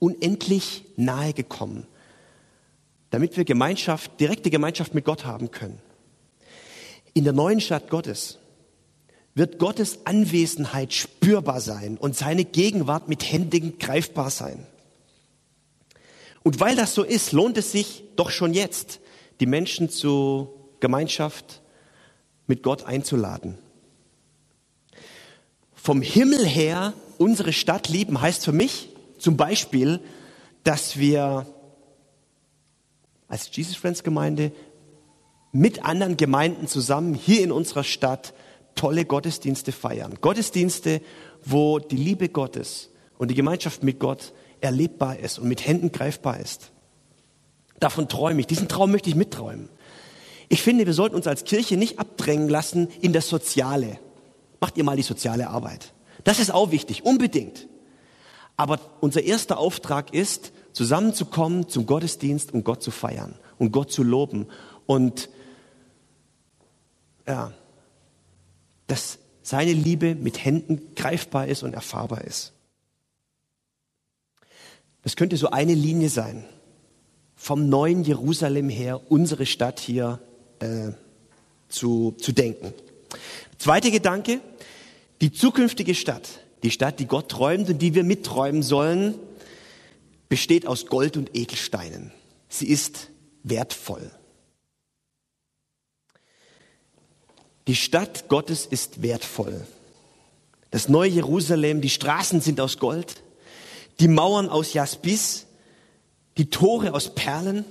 unendlich 0.00 0.84
nahe 0.96 1.32
gekommen, 1.32 1.86
damit 3.10 3.36
wir 3.36 3.44
Gemeinschaft, 3.44 4.18
direkte 4.18 4.50
Gemeinschaft 4.50 4.94
mit 4.94 5.04
Gott 5.04 5.24
haben 5.24 5.52
können. 5.52 5.80
In 7.14 7.22
der 7.22 7.32
neuen 7.32 7.60
Stadt 7.60 7.88
Gottes 7.88 8.38
wird 9.34 9.58
Gottes 9.58 10.04
Anwesenheit 10.04 10.92
spürbar 10.92 11.60
sein 11.60 11.96
und 11.96 12.16
seine 12.16 12.44
Gegenwart 12.44 13.08
mit 13.08 13.22
Händen 13.30 13.78
greifbar 13.78 14.30
sein. 14.30 14.66
Und 16.44 16.60
weil 16.60 16.76
das 16.76 16.94
so 16.94 17.02
ist, 17.02 17.32
lohnt 17.32 17.58
es 17.58 17.72
sich 17.72 18.04
doch 18.14 18.30
schon 18.30 18.54
jetzt, 18.54 19.00
die 19.40 19.46
Menschen 19.46 19.90
zur 19.90 20.54
Gemeinschaft 20.78 21.62
mit 22.46 22.62
Gott 22.62 22.84
einzuladen. 22.84 23.58
Vom 25.74 26.02
Himmel 26.02 26.46
her 26.46 26.92
unsere 27.18 27.52
Stadt 27.52 27.88
lieben 27.88 28.20
heißt 28.20 28.44
für 28.44 28.52
mich 28.52 28.90
zum 29.18 29.36
Beispiel, 29.36 30.00
dass 30.64 30.98
wir 30.98 31.46
als 33.26 33.48
Jesus 33.50 33.76
Friends 33.76 34.02
Gemeinde 34.02 34.52
mit 35.50 35.84
anderen 35.84 36.18
Gemeinden 36.18 36.68
zusammen 36.68 37.14
hier 37.14 37.42
in 37.42 37.52
unserer 37.52 37.84
Stadt 37.84 38.34
tolle 38.74 39.06
Gottesdienste 39.06 39.72
feiern. 39.72 40.18
Gottesdienste, 40.20 41.00
wo 41.42 41.78
die 41.78 41.96
Liebe 41.96 42.28
Gottes 42.28 42.90
und 43.16 43.28
die 43.28 43.34
Gemeinschaft 43.34 43.82
mit 43.82 43.98
Gott 43.98 44.32
erlebbar 44.64 45.18
ist 45.18 45.38
und 45.38 45.46
mit 45.46 45.66
Händen 45.66 45.92
greifbar 45.92 46.40
ist. 46.40 46.72
Davon 47.80 48.08
träume 48.08 48.40
ich. 48.40 48.46
Diesen 48.46 48.68
Traum 48.68 48.90
möchte 48.90 49.10
ich 49.10 49.14
mitträumen. 49.14 49.68
Ich 50.48 50.62
finde, 50.62 50.86
wir 50.86 50.94
sollten 50.94 51.16
uns 51.16 51.26
als 51.26 51.44
Kirche 51.44 51.76
nicht 51.76 51.98
abdrängen 51.98 52.48
lassen 52.48 52.88
in 53.00 53.12
das 53.12 53.28
Soziale. 53.28 53.98
Macht 54.60 54.76
ihr 54.76 54.84
mal 54.84 54.96
die 54.96 55.02
soziale 55.02 55.48
Arbeit. 55.48 55.92
Das 56.24 56.38
ist 56.38 56.52
auch 56.52 56.70
wichtig, 56.70 57.04
unbedingt. 57.04 57.68
Aber 58.56 58.78
unser 59.00 59.22
erster 59.22 59.58
Auftrag 59.58 60.14
ist, 60.14 60.52
zusammenzukommen 60.72 61.68
zum 61.68 61.86
Gottesdienst 61.86 62.52
und 62.54 62.64
Gott 62.64 62.82
zu 62.82 62.90
feiern 62.90 63.34
und 63.58 63.72
Gott 63.72 63.92
zu 63.92 64.02
loben 64.02 64.46
und 64.86 65.28
ja, 67.26 67.52
dass 68.86 69.18
seine 69.42 69.72
Liebe 69.72 70.14
mit 70.14 70.44
Händen 70.44 70.94
greifbar 70.94 71.48
ist 71.48 71.62
und 71.62 71.74
erfahrbar 71.74 72.22
ist. 72.22 72.52
Das 75.04 75.16
könnte 75.16 75.36
so 75.36 75.50
eine 75.50 75.74
Linie 75.74 76.08
sein 76.08 76.44
vom 77.36 77.68
neuen 77.68 78.04
Jerusalem 78.04 78.70
her 78.70 79.00
unsere 79.10 79.44
Stadt 79.44 79.78
hier 79.78 80.18
äh, 80.60 80.92
zu, 81.68 82.12
zu 82.12 82.32
denken. 82.32 82.72
Zweiter 83.58 83.90
Gedanke, 83.90 84.40
die 85.20 85.30
zukünftige 85.30 85.94
Stadt, 85.94 86.28
die 86.62 86.70
Stadt, 86.70 87.00
die 87.00 87.06
Gott 87.06 87.28
träumt 87.28 87.68
und 87.68 87.80
die 87.80 87.94
wir 87.94 88.02
mitträumen 88.04 88.62
sollen, 88.62 89.14
besteht 90.30 90.66
aus 90.66 90.86
Gold 90.86 91.18
und 91.18 91.36
Edelsteinen. 91.36 92.10
Sie 92.48 92.68
ist 92.68 93.10
wertvoll. 93.42 94.10
Die 97.66 97.76
Stadt 97.76 98.28
Gottes 98.28 98.64
ist 98.64 99.02
wertvoll. 99.02 99.66
Das 100.70 100.88
neue 100.88 101.10
Jerusalem, 101.10 101.80
die 101.80 101.90
Straßen 101.90 102.40
sind 102.40 102.60
aus 102.60 102.78
Gold, 102.78 103.23
die 104.00 104.08
Mauern 104.08 104.48
aus 104.48 104.72
Jaspis, 104.72 105.46
die 106.36 106.50
Tore 106.50 106.94
aus 106.94 107.14
Perlen. 107.14 107.64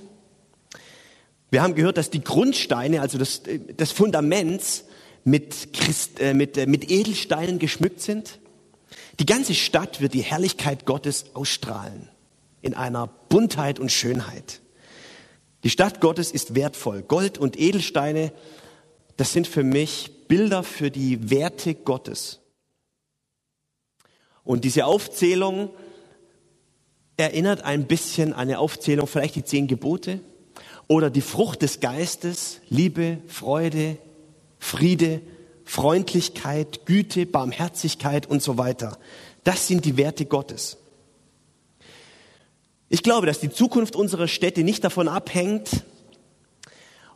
Wir 1.50 1.62
haben 1.62 1.74
gehört, 1.74 1.98
dass 1.98 2.10
die 2.10 2.24
Grundsteine, 2.24 3.00
also 3.00 3.18
das, 3.18 3.42
das 3.76 3.92
Fundaments, 3.92 4.84
mit, 5.24 5.72
Christ, 5.72 6.20
äh, 6.20 6.34
mit, 6.34 6.56
äh, 6.56 6.66
mit 6.66 6.90
Edelsteinen 6.90 7.58
geschmückt 7.58 8.00
sind. 8.00 8.38
Die 9.18 9.26
ganze 9.26 9.54
Stadt 9.54 10.00
wird 10.00 10.14
die 10.14 10.22
Herrlichkeit 10.22 10.86
Gottes 10.86 11.26
ausstrahlen 11.34 12.08
in 12.62 12.74
einer 12.74 13.08
Buntheit 13.28 13.78
und 13.78 13.90
Schönheit. 13.90 14.60
Die 15.64 15.70
Stadt 15.70 16.00
Gottes 16.00 16.30
ist 16.30 16.54
wertvoll. 16.54 17.02
Gold 17.02 17.38
und 17.38 17.58
Edelsteine, 17.58 18.32
das 19.16 19.32
sind 19.32 19.46
für 19.46 19.64
mich 19.64 20.10
Bilder 20.28 20.62
für 20.62 20.90
die 20.90 21.30
Werte 21.30 21.74
Gottes. 21.74 22.40
Und 24.42 24.64
diese 24.64 24.84
Aufzählung 24.84 25.70
erinnert 27.16 27.62
ein 27.62 27.86
bisschen 27.86 28.32
an 28.32 28.40
eine 28.40 28.58
Aufzählung, 28.58 29.06
vielleicht 29.06 29.36
die 29.36 29.44
zehn 29.44 29.66
Gebote 29.66 30.20
oder 30.88 31.10
die 31.10 31.20
Frucht 31.20 31.62
des 31.62 31.80
Geistes, 31.80 32.60
Liebe, 32.68 33.18
Freude, 33.28 33.96
Friede, 34.58 35.20
Freundlichkeit, 35.64 36.86
Güte, 36.86 37.26
Barmherzigkeit 37.26 38.26
und 38.26 38.42
so 38.42 38.58
weiter. 38.58 38.98
Das 39.44 39.66
sind 39.66 39.84
die 39.84 39.96
Werte 39.96 40.26
Gottes. 40.26 40.76
Ich 42.88 43.02
glaube, 43.02 43.26
dass 43.26 43.40
die 43.40 43.50
Zukunft 43.50 43.96
unserer 43.96 44.28
Städte 44.28 44.62
nicht 44.62 44.84
davon 44.84 45.08
abhängt, 45.08 45.84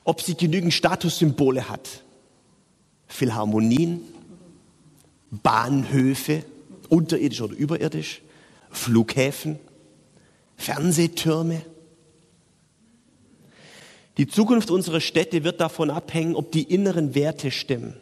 ob 0.04 0.22
sie 0.22 0.34
genügend 0.34 0.72
Statussymbole 0.72 1.68
hat. 1.68 2.02
Philharmonien, 3.06 4.00
Bahnhöfe, 5.30 6.44
unterirdisch 6.88 7.40
oder 7.42 7.54
überirdisch, 7.54 8.22
Flughäfen, 8.70 9.58
Fernsehtürme. 10.58 11.62
Die 14.18 14.26
Zukunft 14.26 14.70
unserer 14.70 15.00
Städte 15.00 15.44
wird 15.44 15.60
davon 15.60 15.90
abhängen, 15.90 16.34
ob 16.34 16.52
die 16.52 16.64
inneren 16.64 17.14
Werte 17.14 17.50
stimmen, 17.50 17.94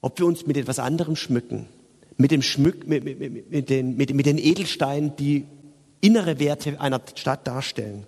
ob 0.00 0.18
wir 0.18 0.26
uns 0.26 0.46
mit 0.46 0.56
etwas 0.56 0.78
anderem 0.78 1.14
schmücken, 1.14 1.68
mit, 2.16 2.30
dem 2.30 2.42
Schmück, 2.42 2.88
mit, 2.88 3.04
mit, 3.04 3.50
mit, 3.50 3.68
den, 3.68 3.96
mit, 3.96 4.14
mit 4.14 4.26
den 4.26 4.38
Edelsteinen, 4.38 5.14
die 5.16 5.44
innere 6.00 6.40
Werte 6.40 6.80
einer 6.80 7.00
Stadt 7.14 7.46
darstellen. 7.46 8.06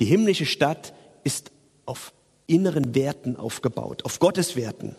Die 0.00 0.06
himmlische 0.06 0.46
Stadt 0.46 0.94
ist 1.22 1.52
auf 1.84 2.12
inneren 2.46 2.94
Werten 2.94 3.36
aufgebaut, 3.36 4.04
auf 4.04 4.18
Gottes 4.18 4.56
Werten. 4.56 4.96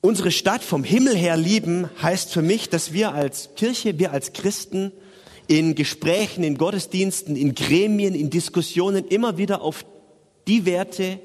Unsere 0.00 0.30
Stadt 0.30 0.62
vom 0.62 0.84
Himmel 0.84 1.16
her 1.16 1.36
lieben 1.36 1.88
heißt 2.00 2.32
für 2.32 2.42
mich, 2.42 2.68
dass 2.68 2.92
wir 2.92 3.12
als 3.12 3.50
Kirche, 3.56 3.98
wir 3.98 4.12
als 4.12 4.32
Christen 4.32 4.92
in 5.48 5.74
Gesprächen, 5.74 6.44
in 6.44 6.58
Gottesdiensten, 6.58 7.36
in 7.36 7.54
Gremien, 7.54 8.14
in 8.14 8.30
Diskussionen 8.30 9.06
immer 9.08 9.38
wieder 9.38 9.62
auf 9.62 9.84
die 10.46 10.64
Werte 10.64 11.20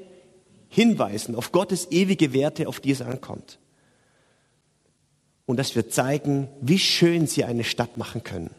hinweisen, 0.68 1.34
auf 1.34 1.52
Gottes 1.52 1.88
ewige 1.90 2.32
Werte, 2.32 2.66
auf 2.66 2.80
die 2.80 2.92
es 2.92 3.02
ankommt. 3.02 3.58
Und 5.44 5.58
dass 5.58 5.74
wir 5.74 5.88
zeigen, 5.88 6.48
wie 6.60 6.78
schön 6.78 7.26
sie 7.26 7.44
eine 7.44 7.64
Stadt 7.64 7.96
machen 7.98 8.24
können. 8.24 8.50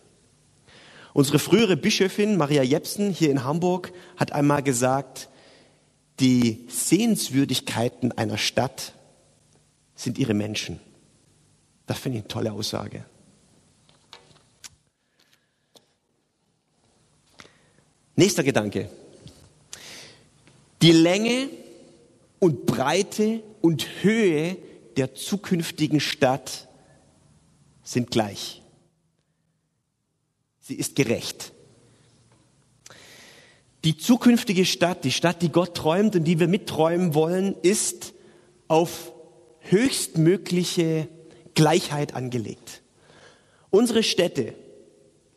Unsere 1.14 1.40
frühere 1.40 1.78
Bischöfin 1.78 2.38
Maria 2.38 2.64
Jepsen 2.64 3.12
hier 3.12 3.32
in 3.32 3.44
Hamburg 3.44 3.94
hat 4.18 4.32
einmal 4.32 4.64
gesagt, 4.64 5.30
die 6.20 6.66
Sehenswürdigkeiten 6.70 8.12
einer 8.12 8.38
Stadt 8.38 8.94
sind 9.96 10.18
ihre 10.18 10.34
Menschen. 10.34 10.80
Das 11.86 12.00
finde 12.00 12.20
ich 12.20 12.24
eine 12.24 12.28
tolle 12.30 12.52
Aussage. 12.52 13.06
Nächster 18.16 18.44
Gedanke. 18.44 18.90
Die 20.82 20.92
Länge 20.92 21.50
und 22.40 22.66
Breite 22.66 23.42
und 23.62 23.88
Höhe 24.02 24.58
der 24.98 25.16
zukünftigen 25.16 26.00
Stadt 26.00 26.68
sind 27.84 28.12
gleich. 28.12 28.62
Sie 30.60 30.76
ist 30.76 30.96
gerecht. 30.96 31.52
Die 33.84 33.98
zukünftige 33.98 34.66
Stadt, 34.66 35.04
die 35.04 35.12
Stadt, 35.12 35.42
die 35.42 35.50
Gott 35.50 35.76
träumt 35.76 36.16
und 36.16 36.24
die 36.24 36.40
wir 36.40 36.48
mitträumen 36.48 37.14
wollen, 37.14 37.56
ist 37.64 38.14
auf 38.68 39.12
höchstmögliche 39.64 41.08
Gleichheit 41.56 42.14
angelegt. 42.16 42.82
Unsere 43.70 44.04
Städte, 44.04 44.54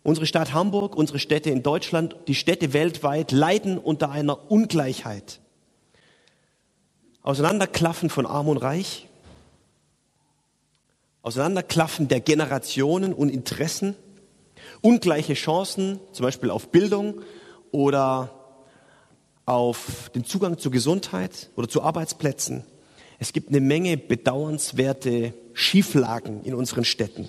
unsere 0.03 0.27
Stadt 0.27 0.53
Hamburg, 0.53 0.97
unsere 0.97 1.19
Städte 1.19 1.51
in 1.51 1.63
Deutschland, 1.63 2.17
die 2.29 2.35
Städte 2.35 2.73
weltweit 2.73 3.33
leiden 3.33 3.79
unter 3.79 4.11
einer 4.11 4.51
Ungleichheit. 4.51 5.41
Auseinanderklaffen 7.23 8.11
von 8.11 8.27
Arm 8.27 8.49
und 8.49 8.59
Reich, 8.59 9.09
Auseinanderklaffen 11.23 12.07
der 12.07 12.21
Generationen 12.21 13.13
und 13.13 13.31
Interessen, 13.31 13.97
ungleiche 14.81 15.35
Chancen, 15.35 15.99
zum 16.13 16.23
Beispiel 16.23 16.51
auf 16.51 16.69
Bildung 16.69 17.23
oder 17.73 18.33
auf 19.45 20.11
den 20.15 20.25
Zugang 20.25 20.59
zur 20.59 20.71
Gesundheit 20.71 21.51
oder 21.57 21.69
zu 21.69 21.83
Arbeitsplätzen. 21.83 22.65
Es 23.19 23.33
gibt 23.33 23.49
eine 23.49 23.61
Menge 23.61 23.97
bedauernswerte 23.97 25.33
Schieflagen 25.55 26.43
in 26.45 26.55
unseren 26.55 26.85
Städten. 26.85 27.29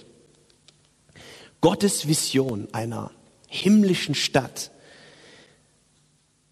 Gottes 1.61 2.07
Vision 2.07 2.67
einer 2.73 3.11
himmlischen 3.47 4.15
Stadt 4.15 4.71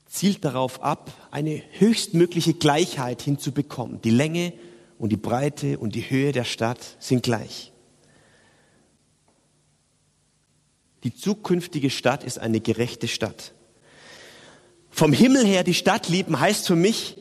zielt 0.07 0.45
darauf 0.45 0.81
ab, 0.81 1.11
eine 1.31 1.61
höchstmögliche 1.77 2.53
Gleichheit 2.53 3.21
hinzubekommen. 3.21 4.01
Die 4.01 4.09
Länge 4.09 4.53
und 4.97 5.09
die 5.09 5.17
Breite 5.17 5.77
und 5.77 5.93
die 5.93 6.09
Höhe 6.09 6.31
der 6.31 6.45
Stadt 6.45 6.79
sind 6.99 7.23
gleich. 7.23 7.73
Die 11.03 11.13
zukünftige 11.13 11.89
Stadt 11.89 12.23
ist 12.23 12.39
eine 12.39 12.61
gerechte 12.61 13.07
Stadt. 13.07 13.53
Vom 14.89 15.11
Himmel 15.11 15.45
her 15.45 15.63
die 15.65 15.73
Stadt 15.73 16.07
lieben 16.07 16.39
heißt 16.39 16.65
für 16.65 16.77
mich, 16.77 17.17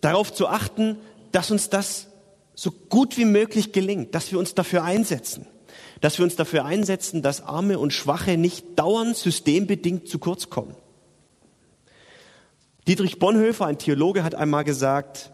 darauf 0.00 0.32
zu 0.32 0.48
achten, 0.48 0.96
dass 1.32 1.50
uns 1.50 1.70
das 1.70 2.08
so 2.54 2.70
gut 2.70 3.16
wie 3.16 3.24
möglich 3.24 3.72
gelingt, 3.72 4.14
dass 4.14 4.30
wir 4.32 4.38
uns 4.38 4.54
dafür 4.54 4.84
einsetzen, 4.84 5.46
dass 6.00 6.18
wir 6.18 6.24
uns 6.24 6.36
dafür 6.36 6.64
einsetzen, 6.64 7.22
dass 7.22 7.42
Arme 7.42 7.78
und 7.78 7.92
Schwache 7.92 8.36
nicht 8.36 8.78
dauernd 8.78 9.16
systembedingt 9.16 10.08
zu 10.08 10.18
kurz 10.18 10.50
kommen. 10.50 10.74
Dietrich 12.86 13.18
Bonhoeffer, 13.18 13.66
ein 13.66 13.78
Theologe, 13.78 14.24
hat 14.24 14.34
einmal 14.34 14.64
gesagt, 14.64 15.30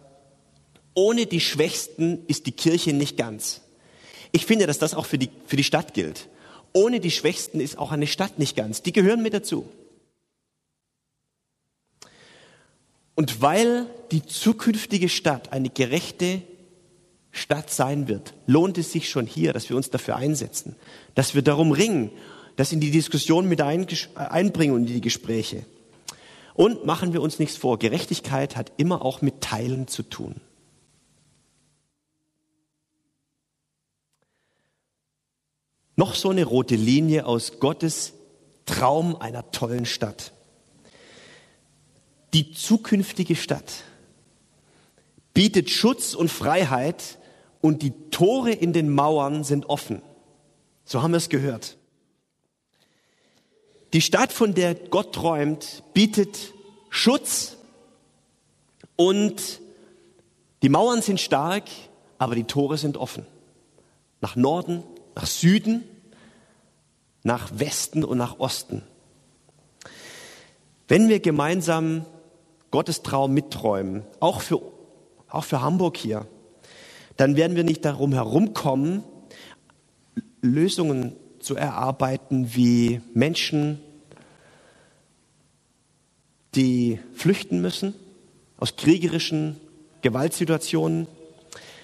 ohne 0.94 1.26
die 1.26 1.40
Schwächsten 1.40 2.24
ist 2.26 2.46
die 2.46 2.52
Kirche 2.52 2.92
nicht 2.92 3.16
ganz. 3.16 3.60
Ich 4.32 4.46
finde, 4.46 4.66
dass 4.66 4.78
das 4.78 4.94
auch 4.94 5.06
für 5.06 5.18
die, 5.18 5.30
für 5.46 5.56
die 5.56 5.64
Stadt 5.64 5.94
gilt. 5.94 6.28
Ohne 6.72 7.00
die 7.00 7.10
Schwächsten 7.10 7.60
ist 7.60 7.78
auch 7.78 7.92
eine 7.92 8.06
Stadt 8.06 8.38
nicht 8.38 8.56
ganz. 8.56 8.82
Die 8.82 8.92
gehören 8.92 9.22
mit 9.22 9.32
dazu. 9.32 9.68
Und 13.16 13.40
weil 13.40 13.86
die 14.12 14.24
zukünftige 14.24 15.08
Stadt 15.08 15.50
eine 15.50 15.70
gerechte 15.70 16.42
Stadt 17.32 17.70
sein 17.70 18.08
wird, 18.08 18.34
lohnt 18.46 18.78
es 18.78 18.92
sich 18.92 19.08
schon 19.08 19.26
hier, 19.26 19.52
dass 19.54 19.68
wir 19.70 19.76
uns 19.76 19.90
dafür 19.90 20.16
einsetzen, 20.16 20.76
dass 21.14 21.34
wir 21.34 21.42
darum 21.42 21.72
ringen, 21.72 22.10
das 22.56 22.72
in 22.72 22.80
die 22.80 22.90
Diskussion 22.90 23.48
mit 23.48 23.60
einbringen 23.62 24.74
und 24.74 24.86
in 24.86 24.94
die 24.94 25.00
Gespräche. 25.00 25.64
Und 26.54 26.84
machen 26.84 27.14
wir 27.14 27.22
uns 27.22 27.38
nichts 27.38 27.56
vor, 27.56 27.78
Gerechtigkeit 27.78 28.54
hat 28.54 28.72
immer 28.76 29.02
auch 29.02 29.22
mit 29.22 29.40
Teilen 29.40 29.88
zu 29.88 30.02
tun. 30.02 30.40
Noch 35.96 36.14
so 36.14 36.28
eine 36.28 36.44
rote 36.44 36.76
Linie 36.76 37.24
aus 37.24 37.60
Gottes 37.60 38.12
Traum 38.66 39.16
einer 39.16 39.50
tollen 39.52 39.86
Stadt 39.86 40.32
die 42.36 42.52
zukünftige 42.52 43.34
Stadt 43.34 43.72
bietet 45.32 45.70
Schutz 45.70 46.12
und 46.12 46.30
Freiheit 46.30 47.16
und 47.62 47.80
die 47.80 47.92
Tore 48.10 48.52
in 48.52 48.74
den 48.74 48.90
Mauern 48.90 49.42
sind 49.42 49.70
offen. 49.70 50.02
So 50.84 51.02
haben 51.02 51.12
wir 51.12 51.16
es 51.16 51.30
gehört. 51.30 51.78
Die 53.94 54.02
Stadt, 54.02 54.34
von 54.34 54.52
der 54.52 54.74
Gott 54.74 55.14
träumt, 55.14 55.82
bietet 55.94 56.52
Schutz 56.90 57.56
und 58.96 59.62
die 60.62 60.68
Mauern 60.68 61.00
sind 61.00 61.22
stark, 61.22 61.64
aber 62.18 62.34
die 62.34 62.44
Tore 62.44 62.76
sind 62.76 62.98
offen. 62.98 63.24
Nach 64.20 64.36
Norden, 64.36 64.82
nach 65.14 65.26
Süden, 65.26 65.84
nach 67.22 67.58
Westen 67.58 68.04
und 68.04 68.18
nach 68.18 68.40
Osten. 68.40 68.82
Wenn 70.86 71.08
wir 71.08 71.20
gemeinsam 71.20 72.04
Gottes 72.70 73.02
Traum 73.02 73.32
mitträumen, 73.34 74.04
auch 74.20 74.40
für, 74.40 74.60
auch 75.28 75.44
für 75.44 75.60
Hamburg 75.62 75.96
hier, 75.96 76.26
dann 77.16 77.36
werden 77.36 77.56
wir 77.56 77.64
nicht 77.64 77.84
darum 77.84 78.12
herumkommen, 78.12 79.02
Lösungen 80.42 81.16
zu 81.40 81.56
erarbeiten, 81.56 82.54
wie 82.54 83.00
Menschen, 83.14 83.80
die 86.54 86.98
flüchten 87.14 87.60
müssen 87.60 87.94
aus 88.58 88.76
kriegerischen 88.76 89.60
Gewaltsituationen, 90.02 91.06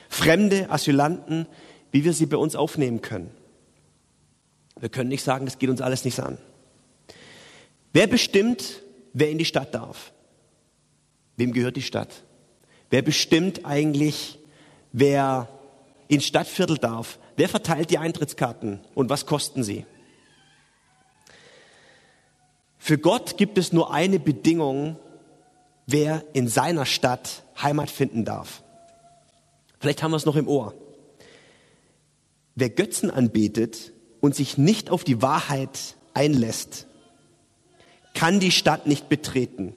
fremde 0.09 0.71
Asylanten, 0.71 1.47
wie 1.91 2.05
wir 2.05 2.13
sie 2.13 2.27
bei 2.27 2.37
uns 2.37 2.57
aufnehmen 2.57 3.03
können. 3.03 3.31
Wir 4.81 4.89
können 4.89 5.11
nicht 5.11 5.23
sagen, 5.23 5.45
das 5.45 5.59
geht 5.59 5.71
uns 5.71 5.81
alles 5.81 6.05
nichts 6.05 6.21
an. 6.21 6.39
Wer 7.93 8.07
bestimmt, 8.07 8.83
wer 9.13 9.31
in 9.31 9.39
die 9.39 9.45
Stadt 9.45 9.75
darf? 9.75 10.13
Wem 11.37 11.53
gehört 11.53 11.77
die 11.77 11.83
Stadt? 11.83 12.25
Wer 12.91 13.03
bestimmt 13.03 13.65
eigentlich, 13.65 14.39
wer 14.93 15.49
ins 16.09 16.27
Stadtviertel 16.27 16.79
darf? 16.79 17.19
Wer 17.37 17.49
verteilt 17.49 17.91
die 17.91 17.99
Eintrittskarten 17.99 18.81
und 18.95 19.09
was 19.09 19.27
kosten 19.27 19.65
sie? 19.65 19.87
Für 22.79 22.99
Gott 22.99 23.37
gibt 23.37 23.59
es 23.59 23.73
nur 23.73 23.93
eine 23.93 24.19
Bedingung, 24.19 24.97
wer 25.87 26.25
in 26.33 26.49
seiner 26.49 26.85
Stadt 26.85 27.45
Heimat 27.61 27.91
finden 27.91 28.25
darf. 28.25 28.63
Vielleicht 29.79 30.03
haben 30.03 30.11
wir 30.11 30.17
es 30.17 30.27
noch 30.27 30.37
im 30.37 30.49
Ohr. 30.49 30.75
Wer 32.55 32.71
Götzen 32.71 33.11
anbetet, 33.11 33.93
und 34.23 34.37
sich 34.37 34.57
nicht 34.57 34.89
auf 34.89 35.05
die 35.05 35.21
Wahrheit 35.21 35.97
einlässt, 36.15 36.87
kann 38.15 38.41
die 38.41 38.53
Stadt 38.53 38.87
nicht 38.87 39.09
betreten. 39.11 39.75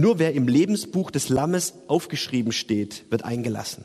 Nur 0.00 0.18
wer 0.18 0.32
im 0.32 0.48
Lebensbuch 0.48 1.10
des 1.10 1.28
Lammes 1.28 1.74
aufgeschrieben 1.86 2.52
steht, 2.52 3.04
wird 3.10 3.22
eingelassen. 3.22 3.84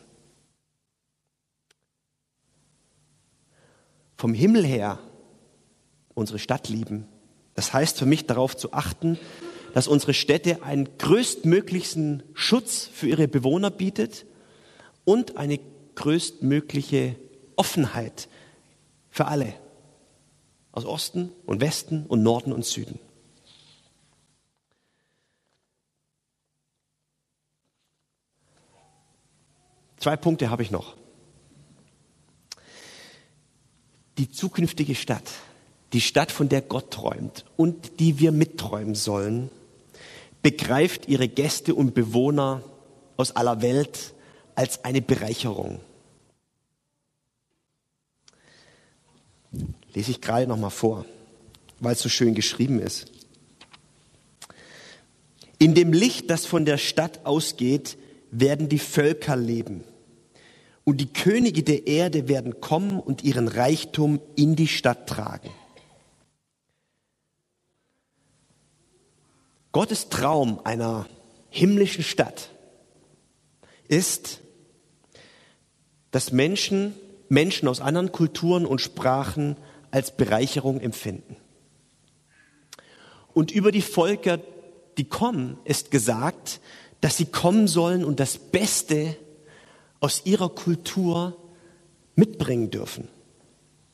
Vom 4.15 4.33
Himmel 4.33 4.65
her 4.65 4.99
unsere 6.13 6.39
Stadt 6.39 6.69
lieben. 6.69 7.05
Das 7.53 7.73
heißt 7.73 7.99
für 7.99 8.05
mich 8.05 8.25
darauf 8.27 8.55
zu 8.55 8.71
achten, 8.71 9.19
dass 9.73 9.89
unsere 9.89 10.13
Städte 10.13 10.63
einen 10.63 10.97
größtmöglichen 10.97 12.23
Schutz 12.33 12.89
für 12.93 13.09
ihre 13.09 13.27
Bewohner 13.27 13.69
bietet 13.69 14.25
und 15.03 15.35
eine 15.35 15.59
größtmögliche 15.95 17.17
Offenheit 17.57 18.29
für 19.09 19.25
alle 19.25 19.53
aus 20.71 20.85
Osten 20.85 21.33
und 21.45 21.59
Westen 21.59 22.05
und 22.05 22.23
Norden 22.23 22.53
und 22.53 22.63
Süden. 22.63 22.99
Zwei 30.05 30.17
Punkte 30.17 30.51
habe 30.51 30.61
ich 30.61 30.69
noch. 30.69 30.95
Die 34.19 34.29
zukünftige 34.29 34.93
Stadt, 34.93 35.31
die 35.93 35.99
Stadt, 35.99 36.31
von 36.31 36.47
der 36.47 36.61
Gott 36.61 36.91
träumt 36.91 37.43
und 37.57 37.99
die 37.99 38.19
wir 38.19 38.31
mitträumen 38.31 38.93
sollen, 38.93 39.49
begreift 40.43 41.07
ihre 41.07 41.27
Gäste 41.27 41.73
und 41.73 41.95
Bewohner 41.95 42.61
aus 43.17 43.35
aller 43.35 43.63
Welt 43.63 44.13
als 44.53 44.85
eine 44.85 45.01
Bereicherung. 45.01 45.79
Lese 49.95 50.11
ich 50.11 50.21
gerade 50.21 50.45
noch 50.45 50.57
mal 50.57 50.69
vor, 50.69 51.03
weil 51.79 51.93
es 51.93 52.01
so 52.01 52.09
schön 52.09 52.35
geschrieben 52.35 52.79
ist. 52.79 53.11
In 55.57 55.73
dem 55.73 55.93
Licht, 55.93 56.29
das 56.29 56.45
von 56.45 56.63
der 56.63 56.77
Stadt 56.77 57.25
ausgeht, 57.25 57.97
werden 58.29 58.69
die 58.69 58.77
Völker 58.77 59.35
leben. 59.35 59.83
Und 60.85 61.01
die 61.01 61.11
Könige 61.11 61.63
der 61.63 61.87
Erde 61.87 62.29
werden 62.29 62.61
kommen 62.61 62.99
und 62.99 63.23
ihren 63.23 63.49
Reichtum 63.49 64.21
in 64.35 64.55
die 64.55 64.67
Stadt 64.67 65.09
tragen. 65.09 65.49
Gottes 69.71 70.07
Traum 70.07 70.61
einer 70.63 71.05
himmlischen 71.49 72.03
Stadt 72.03 72.51
ist, 73.89 74.39
dass 76.11 76.31
Menschen, 76.31 76.93
Menschen 77.27 77.67
aus 77.67 77.81
anderen 77.81 78.13
Kulturen 78.13 78.65
und 78.65 78.79
Sprachen 78.79 79.57
als 79.91 80.15
Bereicherung 80.15 80.79
empfinden. 80.79 81.35
Und 83.33 83.51
über 83.51 83.71
die 83.71 83.81
Völker, 83.81 84.39
die 84.97 85.09
kommen, 85.09 85.57
ist 85.65 85.91
gesagt, 85.91 86.61
dass 87.01 87.17
sie 87.17 87.25
kommen 87.25 87.67
sollen 87.67 88.05
und 88.05 88.19
das 88.19 88.37
Beste 88.37 89.17
aus 90.05 90.21
ihrer 90.23 90.49
Kultur 90.49 91.35
mitbringen 92.15 92.69
dürfen, 92.69 93.07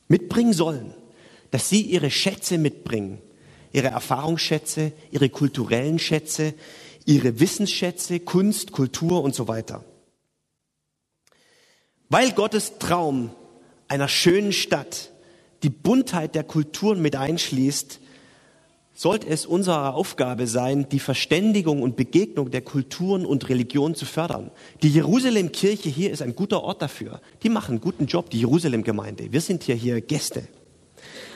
mitbringen 0.08 0.52
sollen, 0.52 0.92
dass 1.50 1.70
sie 1.70 1.80
ihre 1.80 2.10
Schätze 2.10 2.58
mitbringen, 2.58 3.18
ihre 3.72 3.86
Erfahrungsschätze, 3.86 4.92
ihre 5.10 5.30
kulturellen 5.30 5.98
Schätze, 5.98 6.52
ihre 7.06 7.40
Wissensschätze, 7.40 8.20
Kunst, 8.20 8.72
Kultur 8.72 9.24
und 9.24 9.34
so 9.34 9.48
weiter. 9.48 9.86
Weil 12.10 12.32
Gottes 12.32 12.74
Traum 12.78 13.30
einer 13.88 14.08
schönen 14.08 14.52
Stadt 14.52 15.12
die 15.62 15.70
Buntheit 15.70 16.34
der 16.34 16.44
Kulturen 16.44 17.00
mit 17.00 17.16
einschließt, 17.16 18.00
sollte 18.94 19.28
es 19.28 19.46
unsere 19.46 19.94
Aufgabe 19.94 20.46
sein, 20.46 20.88
die 20.90 20.98
Verständigung 20.98 21.82
und 21.82 21.96
Begegnung 21.96 22.50
der 22.50 22.60
Kulturen 22.60 23.24
und 23.24 23.48
Religionen 23.48 23.94
zu 23.94 24.04
fördern. 24.04 24.50
Die 24.82 24.90
Jerusalem-Kirche 24.90 25.88
hier 25.88 26.10
ist 26.10 26.22
ein 26.22 26.36
guter 26.36 26.62
Ort 26.62 26.82
dafür. 26.82 27.20
Die 27.42 27.48
machen 27.48 27.72
einen 27.72 27.80
guten 27.80 28.06
Job, 28.06 28.30
die 28.30 28.40
Jerusalem-Gemeinde. 28.40 29.32
Wir 29.32 29.40
sind 29.40 29.62
hier 29.62 29.74
hier 29.74 30.00
Gäste. 30.00 30.46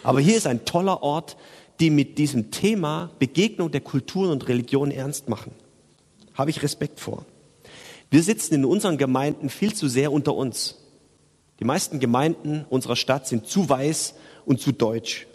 Aber 0.03 0.21
hier 0.21 0.37
ist 0.37 0.47
ein 0.47 0.65
toller 0.65 1.03
Ort, 1.03 1.37
die 1.81 1.91
mit 1.91 2.19
diesem 2.19 2.51
Thema 2.51 3.11
Begegnung 3.19 3.71
der 3.71 3.81
Kulturen 3.81 4.31
und 4.31 4.49
Religionen 4.49 4.93
ernst 4.93 5.29
machen. 5.29 5.53
Habe 6.35 6.51
ich 6.51 6.63
Respekt 6.63 7.01
vor. 7.01 7.25
Wir 8.11 8.23
sitzen 8.23 8.55
in 8.55 8.65
unseren 8.65 8.99
Gemeinden 8.99 9.49
viel 9.49 9.75
zu 9.75 9.89
sehr 9.89 10.13
unter 10.13 10.35
uns. 10.35 10.77
Die 11.59 11.65
meisten 11.65 12.01
Gemeinden 12.01 12.67
unserer 12.69 12.97
Stadt 12.97 13.27
sind 13.27 13.47
zu 13.47 13.69
weiß 13.69 14.15
und 14.45 14.61
zu 14.61 14.73
deutsch. 14.73 15.27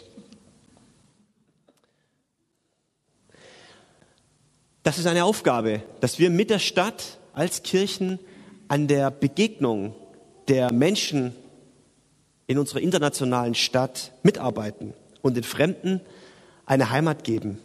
Das 4.82 4.98
ist 4.98 5.06
eine 5.06 5.24
Aufgabe, 5.24 5.82
dass 6.00 6.18
wir 6.18 6.30
mit 6.30 6.50
der 6.50 6.58
Stadt 6.58 7.18
als 7.34 7.62
Kirchen 7.62 8.18
an 8.68 8.88
der 8.88 9.10
Begegnung 9.10 9.94
der 10.48 10.72
Menschen 10.72 11.34
in 12.48 12.58
unserer 12.58 12.80
internationalen 12.80 13.54
Stadt 13.54 14.12
mitarbeiten 14.22 14.92
und 15.22 15.36
den 15.36 15.44
Fremden 15.44 16.00
eine 16.66 16.90
Heimat 16.90 17.22
geben 17.22 17.58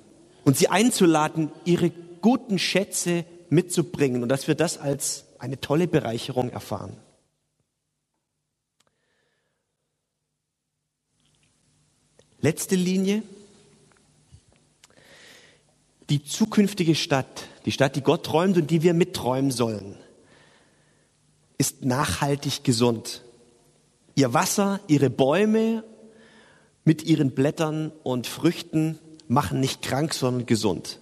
und 0.45 0.57
sie 0.57 0.67
einzuladen, 0.69 1.51
ihre 1.65 1.91
guten 2.21 2.59
Schätze 2.59 3.25
mitzubringen 3.49 4.21
und 4.21 4.29
dass 4.29 4.47
wir 4.47 4.55
das 4.55 4.77
als 4.77 5.25
eine 5.39 5.59
tolle 5.59 5.87
Bereicherung 5.87 6.49
erfahren. 6.51 6.97
Letzte 12.41 12.75
Linie. 12.75 13.23
Die 16.09 16.23
zukünftige 16.23 16.95
Stadt, 16.95 17.47
die 17.65 17.71
Stadt, 17.71 17.95
die 17.95 18.01
Gott 18.01 18.25
träumt 18.25 18.57
und 18.57 18.71
die 18.71 18.81
wir 18.81 18.93
mitträumen 18.93 19.51
sollen, 19.51 19.97
ist 21.57 21.83
nachhaltig 21.83 22.63
gesund. 22.63 23.23
Ihr 24.15 24.33
Wasser, 24.33 24.79
ihre 24.87 25.09
Bäume 25.09 25.83
mit 26.85 27.03
ihren 27.03 27.31
Blättern 27.31 27.91
und 28.03 28.27
Früchten 28.27 28.97
machen 29.27 29.59
nicht 29.59 29.81
krank, 29.81 30.13
sondern 30.13 30.45
gesund. 30.45 30.99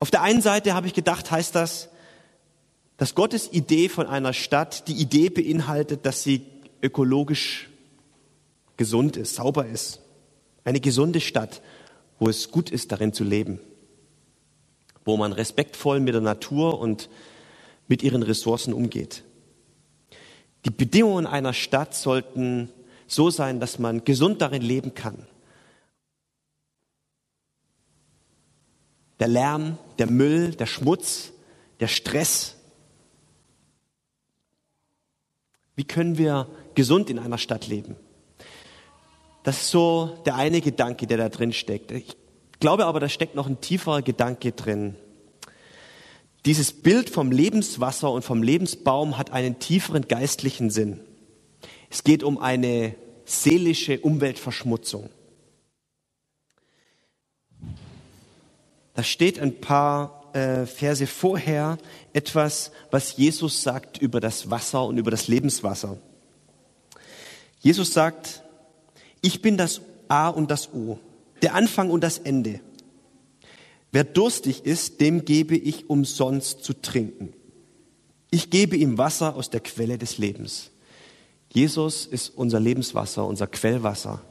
Auf 0.00 0.10
der 0.10 0.22
einen 0.22 0.42
Seite 0.42 0.74
habe 0.74 0.86
ich 0.86 0.94
gedacht, 0.94 1.30
heißt 1.30 1.54
das, 1.54 1.90
dass 2.96 3.14
Gottes 3.14 3.52
Idee 3.52 3.88
von 3.88 4.06
einer 4.06 4.32
Stadt 4.32 4.88
die 4.88 4.94
Idee 4.94 5.30
beinhaltet, 5.30 6.04
dass 6.04 6.22
sie 6.22 6.44
ökologisch 6.82 7.68
gesund 8.76 9.16
ist, 9.16 9.36
sauber 9.36 9.66
ist. 9.66 10.00
Eine 10.64 10.80
gesunde 10.80 11.20
Stadt, 11.20 11.62
wo 12.20 12.28
es 12.28 12.52
gut 12.52 12.70
ist, 12.70 12.92
darin 12.92 13.12
zu 13.12 13.24
leben. 13.24 13.58
Wo 15.04 15.16
man 15.16 15.32
respektvoll 15.32 15.98
mit 15.98 16.14
der 16.14 16.20
Natur 16.20 16.78
und 16.78 17.08
mit 17.88 18.04
ihren 18.04 18.22
Ressourcen 18.22 18.72
umgeht. 18.72 19.24
Die 20.66 20.70
Bedingungen 20.70 21.26
einer 21.26 21.54
Stadt 21.54 21.94
sollten 21.94 22.70
so 23.06 23.30
sein, 23.30 23.58
dass 23.58 23.78
man 23.78 24.04
gesund 24.04 24.42
darin 24.42 24.62
leben 24.62 24.94
kann. 24.94 25.26
Der 29.18 29.28
Lärm, 29.28 29.78
der 29.98 30.10
Müll, 30.10 30.54
der 30.54 30.66
Schmutz, 30.66 31.32
der 31.80 31.88
Stress. 31.88 32.56
Wie 35.74 35.84
können 35.84 36.18
wir 36.18 36.46
gesund 36.74 37.08
in 37.08 37.18
einer 37.18 37.38
Stadt 37.38 37.66
leben? 37.66 37.96
Das 39.42 39.62
ist 39.62 39.70
so 39.70 40.18
der 40.26 40.36
eine 40.36 40.60
Gedanke, 40.60 41.06
der 41.06 41.16
da 41.16 41.28
drin 41.28 41.52
steckt. 41.52 41.90
Ich 41.92 42.16
glaube 42.58 42.86
aber, 42.86 43.00
da 43.00 43.08
steckt 43.08 43.34
noch 43.34 43.46
ein 43.46 43.60
tieferer 43.60 44.02
Gedanke 44.02 44.52
drin. 44.52 44.96
Dieses 46.46 46.72
Bild 46.72 47.10
vom 47.10 47.32
Lebenswasser 47.32 48.10
und 48.10 48.24
vom 48.24 48.42
Lebensbaum 48.42 49.18
hat 49.18 49.30
einen 49.30 49.58
tieferen 49.58 50.08
geistlichen 50.08 50.70
Sinn. 50.70 51.00
Es 51.90 52.04
geht 52.04 52.22
um 52.22 52.38
eine 52.38 52.94
seelische 53.24 54.00
Umweltverschmutzung. 54.00 55.10
Da 58.94 59.02
steht 59.02 59.38
ein 59.38 59.60
paar 59.60 60.30
äh, 60.34 60.66
Verse 60.66 61.06
vorher 61.06 61.78
etwas, 62.12 62.72
was 62.90 63.16
Jesus 63.16 63.62
sagt 63.62 63.98
über 63.98 64.20
das 64.20 64.50
Wasser 64.50 64.84
und 64.84 64.98
über 64.98 65.10
das 65.10 65.28
Lebenswasser. 65.28 65.98
Jesus 67.60 67.92
sagt, 67.92 68.42
ich 69.20 69.42
bin 69.42 69.56
das 69.56 69.80
A 70.08 70.28
und 70.28 70.50
das 70.50 70.72
O, 70.72 70.98
der 71.42 71.54
Anfang 71.54 71.90
und 71.90 72.02
das 72.02 72.18
Ende. 72.18 72.60
Wer 73.92 74.04
durstig 74.04 74.64
ist, 74.66 75.00
dem 75.00 75.24
gebe 75.24 75.56
ich 75.56 75.90
umsonst 75.90 76.62
zu 76.64 76.74
trinken. 76.74 77.32
Ich 78.30 78.50
gebe 78.50 78.76
ihm 78.76 78.98
Wasser 78.98 79.34
aus 79.34 79.50
der 79.50 79.60
Quelle 79.60 79.98
des 79.98 80.18
Lebens. 80.18 80.70
Jesus 81.52 82.06
ist 82.06 82.28
unser 82.28 82.60
Lebenswasser, 82.60 83.26
unser 83.26 83.48
Quellwasser. 83.48 84.22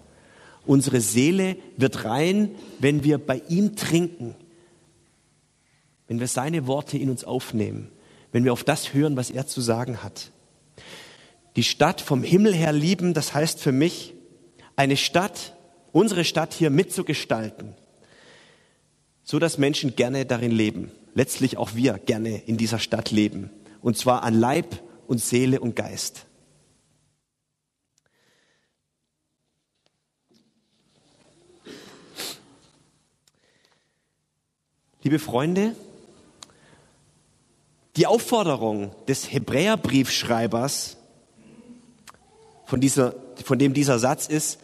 Unsere 0.66 1.02
Seele 1.02 1.58
wird 1.76 2.06
rein, 2.06 2.52
wenn 2.80 3.04
wir 3.04 3.18
bei 3.18 3.42
ihm 3.50 3.76
trinken, 3.76 4.36
wenn 6.08 6.20
wir 6.20 6.28
seine 6.28 6.68
Worte 6.68 6.98
in 6.98 7.10
uns 7.10 7.24
aufnehmen, 7.24 7.92
wenn 8.32 8.46
wir 8.46 8.54
auf 8.54 8.64
das 8.64 8.94
hören, 8.94 9.18
was 9.18 9.32
er 9.32 9.48
zu 9.48 9.60
sagen 9.60 10.04
hat. 10.04 10.32
die 11.56 11.64
Stadt 11.64 12.00
vom 12.00 12.24
Himmel 12.24 12.54
her 12.54 12.72
lieben, 12.72 13.14
das 13.14 13.34
heißt 13.34 13.60
für 13.60 13.74
mich, 13.74 14.14
eine 14.80 14.96
Stadt, 14.96 15.58
unsere 15.92 16.24
Stadt 16.24 16.54
hier 16.54 16.70
mitzugestalten, 16.70 17.76
so 19.26 19.38
dass 19.38 19.58
Menschen 19.58 19.98
gerne 19.98 20.26
darin 20.26 20.52
leben. 20.52 20.90
Letztlich 21.14 21.58
auch 21.58 21.76
wir 21.76 21.98
gerne 21.98 22.38
in 22.46 22.56
dieser 22.56 22.80
Stadt 22.80 23.12
leben. 23.12 23.50
Und 23.82 23.98
zwar 23.98 24.24
an 24.24 24.36
Leib 24.40 24.82
und 25.06 25.20
Seele 25.20 25.60
und 25.60 25.76
Geist. 25.76 26.26
Liebe 35.04 35.20
Freunde, 35.20 35.76
die 37.98 38.08
Aufforderung 38.08 38.96
des 39.10 39.30
Hebräerbriefschreibers, 39.30 40.96
von, 42.64 42.80
dieser, 42.80 43.16
von 43.44 43.60
dem 43.60 43.74
dieser 43.74 44.00
Satz 44.00 44.28
ist, 44.28 44.60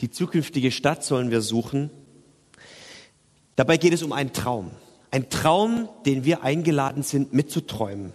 die 0.00 0.10
zukünftige 0.10 0.70
Stadt 0.70 1.04
sollen 1.04 1.30
wir 1.30 1.42
suchen. 1.42 1.90
Dabei 3.56 3.76
geht 3.76 3.92
es 3.92 4.02
um 4.02 4.12
einen 4.12 4.32
Traum. 4.32 4.70
Ein 5.10 5.28
Traum, 5.28 5.88
den 6.06 6.24
wir 6.24 6.42
eingeladen 6.42 7.02
sind 7.02 7.32
mitzuträumen. 7.32 8.12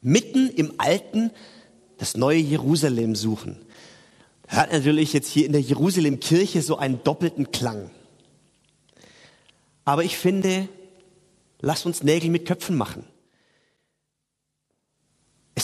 Mitten 0.00 0.48
im 0.48 0.74
Alten 0.78 1.30
das 1.98 2.16
neue 2.16 2.38
Jerusalem 2.38 3.16
suchen. 3.16 3.58
Hat 4.48 4.72
natürlich 4.72 5.12
jetzt 5.12 5.28
hier 5.28 5.46
in 5.46 5.52
der 5.52 5.60
Jerusalem-Kirche 5.60 6.62
so 6.62 6.76
einen 6.78 7.02
doppelten 7.02 7.50
Klang. 7.50 7.90
Aber 9.84 10.04
ich 10.04 10.16
finde, 10.16 10.68
lass 11.60 11.86
uns 11.86 12.02
Nägel 12.02 12.30
mit 12.30 12.46
Köpfen 12.46 12.76
machen. 12.76 13.04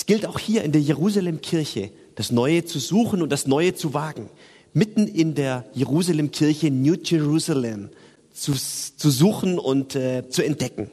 Es 0.03 0.07
gilt 0.07 0.27
auch 0.27 0.41
hier 0.41 0.65
in 0.65 0.73
der 0.73 0.81
Jerusalem-Kirche, 0.81 1.93
das 2.17 2.33
Neue 2.33 2.65
zu 2.65 2.81
suchen 2.81 3.23
und 3.23 3.31
das 3.31 3.47
Neue 3.47 3.77
zu 3.77 3.95
wagen. 3.95 4.29
Mitten 4.73 5.07
in 5.07 5.37
der 5.37 5.65
Jerusalem-Kirche, 5.75 6.73
New 6.73 6.97
Jerusalem, 7.05 7.88
zu, 8.33 8.53
zu 8.53 9.11
suchen 9.12 9.61
und 9.61 9.95
äh, 9.95 10.29
zu 10.29 10.43
entdecken. 10.43 10.91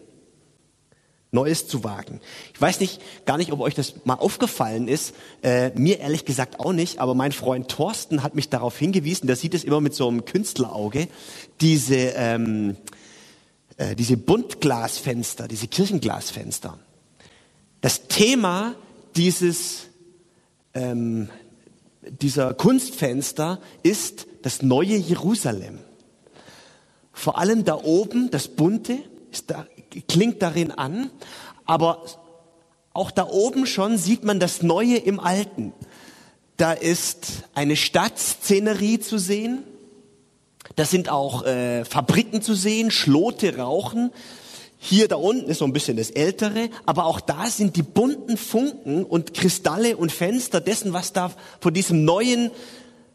Neues 1.32 1.68
zu 1.68 1.84
wagen. 1.84 2.22
Ich 2.54 2.62
weiß 2.62 2.82
nicht, 2.82 3.02
gar 3.26 3.38
nicht, 3.38 3.52
ob 3.52 3.62
euch 3.62 3.74
das 3.74 3.96
mal 4.06 4.14
aufgefallen 4.14 4.88
ist. 4.88 5.16
Äh, 5.42 5.72
mir 5.72 6.02
ehrlich 6.02 6.24
gesagt 6.24 6.60
auch 6.60 6.72
nicht, 6.72 7.00
aber 7.00 7.16
mein 7.16 7.32
Freund 7.32 7.68
Thorsten 7.68 8.22
hat 8.22 8.36
mich 8.36 8.50
darauf 8.50 8.78
hingewiesen, 8.78 9.26
der 9.26 9.38
sieht 9.38 9.56
es 9.56 9.64
immer 9.64 9.82
mit 9.82 9.96
so 9.96 10.08
einem 10.08 10.24
Künstlerauge, 10.26 11.08
diese 11.62 11.96
ähm, 11.96 12.78
äh, 13.78 13.96
diese 13.96 14.18
Buntglasfenster, 14.18 15.48
diese 15.48 15.68
Kirchenglasfenster. 15.68 16.78
Das 17.82 18.08
Thema 18.08 18.76
dieses, 19.20 19.88
ähm, 20.74 21.28
dieser 22.02 22.54
Kunstfenster 22.54 23.60
ist 23.84 24.28
das 24.44 24.62
neue 24.62 24.96
Jerusalem. 24.96 25.80
Vor 27.12 27.38
allem 27.38 27.66
da 27.66 27.76
oben, 27.76 28.32
das 28.32 28.48
Bunte, 28.48 29.00
da, 29.46 29.68
klingt 30.08 30.42
darin 30.42 30.72
an, 30.72 31.12
aber 31.66 32.06
auch 32.94 33.12
da 33.12 33.28
oben 33.28 33.66
schon 33.66 33.98
sieht 33.98 34.24
man 34.24 34.40
das 34.40 34.62
Neue 34.62 34.96
im 34.96 35.20
Alten. 35.20 35.74
Da 36.56 36.72
ist 36.72 37.44
eine 37.54 37.76
Stadtszenerie 37.76 39.02
zu 39.02 39.18
sehen, 39.18 39.66
da 40.78 40.86
sind 40.86 41.10
auch 41.10 41.46
äh, 41.46 41.84
Fabriken 41.84 42.42
zu 42.42 42.54
sehen, 42.54 42.90
Schlote 42.90 43.58
rauchen. 43.58 44.12
Hier 44.82 45.10
da 45.10 45.18
unten 45.18 45.50
ist 45.50 45.58
so 45.58 45.66
ein 45.66 45.74
bisschen 45.74 45.98
das 45.98 46.10
Ältere, 46.10 46.70
aber 46.86 47.06
auch 47.06 47.20
da 47.20 47.48
sind 47.48 47.76
die 47.76 47.84
bunten 47.84 48.38
Funken 48.38 49.04
und 49.04 49.34
Kristalle 49.34 49.98
und 49.98 50.10
Fenster 50.10 50.62
dessen, 50.62 50.94
was 50.94 51.12
da 51.12 51.34
vor 51.60 51.74
diesem 51.74 52.06
Neuen 52.06 52.50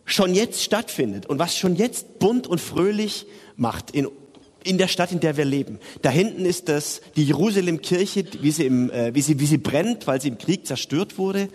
schon 0.04 0.34
jetzt 0.34 0.62
stattfindet 0.62 1.24
und 1.24 1.38
was 1.38 1.56
schon 1.56 1.74
jetzt 1.74 2.18
bunt 2.18 2.46
und 2.46 2.60
fröhlich 2.60 3.26
macht 3.56 3.92
in, 3.92 4.08
in 4.62 4.76
der 4.76 4.88
Stadt, 4.88 5.10
in 5.10 5.20
der 5.20 5.38
wir 5.38 5.46
leben. 5.46 5.78
Da 6.02 6.10
hinten 6.10 6.44
ist 6.44 6.68
das 6.68 7.00
die 7.16 7.24
Jerusalem-Kirche, 7.24 8.26
wie 8.42 8.50
sie, 8.50 8.66
im, 8.66 8.90
äh, 8.90 9.14
wie, 9.14 9.22
sie, 9.22 9.40
wie 9.40 9.46
sie 9.46 9.56
brennt, 9.56 10.06
weil 10.06 10.20
sie 10.20 10.28
im 10.28 10.36
Krieg 10.36 10.66
zerstört 10.66 11.16
wurde. 11.16 11.48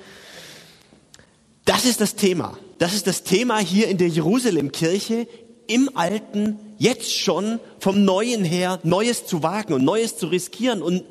Das 1.66 1.86
ist 1.86 2.02
das 2.02 2.16
Thema. 2.16 2.58
Das 2.80 2.96
ist 2.96 3.06
das 3.06 3.22
Thema 3.22 3.60
hier 3.60 3.88
in 3.88 4.00
der 4.00 4.08
Jerusalem-Kirche 4.08 5.28
im 5.70 5.96
Alten 5.96 6.58
jetzt 6.78 7.14
schon 7.14 7.60
vom 7.80 8.04
Neuen 8.04 8.44
her 8.44 8.80
Neues 8.84 9.26
zu 9.26 9.44
wagen 9.44 9.74
und 9.74 9.86
Neues 9.86 10.18
zu 10.18 10.28
riskieren 10.28 10.82
und 10.82 11.04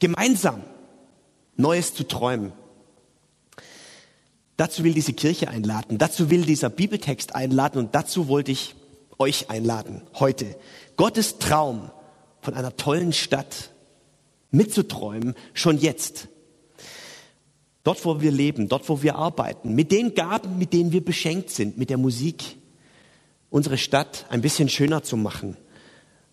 gemeinsam 0.00 0.62
Neues 1.56 1.94
zu 1.94 2.06
träumen. 2.06 2.52
Dazu 4.56 4.84
will 4.84 4.92
diese 4.92 5.12
Kirche 5.12 5.48
einladen, 5.48 5.98
dazu 5.98 6.30
will 6.30 6.42
dieser 6.44 6.68
Bibeltext 6.68 7.34
einladen 7.34 7.78
und 7.78 7.94
dazu 7.94 8.28
wollte 8.28 8.50
ich 8.50 8.74
euch 9.18 9.50
einladen 9.50 10.02
heute. 10.18 10.56
Gottes 10.96 11.38
Traum 11.38 11.90
von 12.40 12.54
einer 12.54 12.76
tollen 12.76 13.12
Stadt 13.12 13.70
mitzuträumen, 14.50 15.34
schon 15.54 15.78
jetzt. 15.78 16.28
Dort, 17.84 18.04
wo 18.04 18.20
wir 18.20 18.32
leben, 18.32 18.68
dort, 18.68 18.88
wo 18.88 19.02
wir 19.02 19.16
arbeiten, 19.16 19.74
mit 19.74 19.92
den 19.92 20.14
Gaben, 20.14 20.58
mit 20.58 20.72
denen 20.72 20.92
wir 20.92 21.04
beschenkt 21.04 21.50
sind, 21.50 21.78
mit 21.78 21.88
der 21.90 21.98
Musik, 21.98 22.56
unsere 23.52 23.78
Stadt 23.78 24.26
ein 24.30 24.40
bisschen 24.40 24.68
schöner 24.68 25.04
zu 25.04 25.16
machen, 25.16 25.56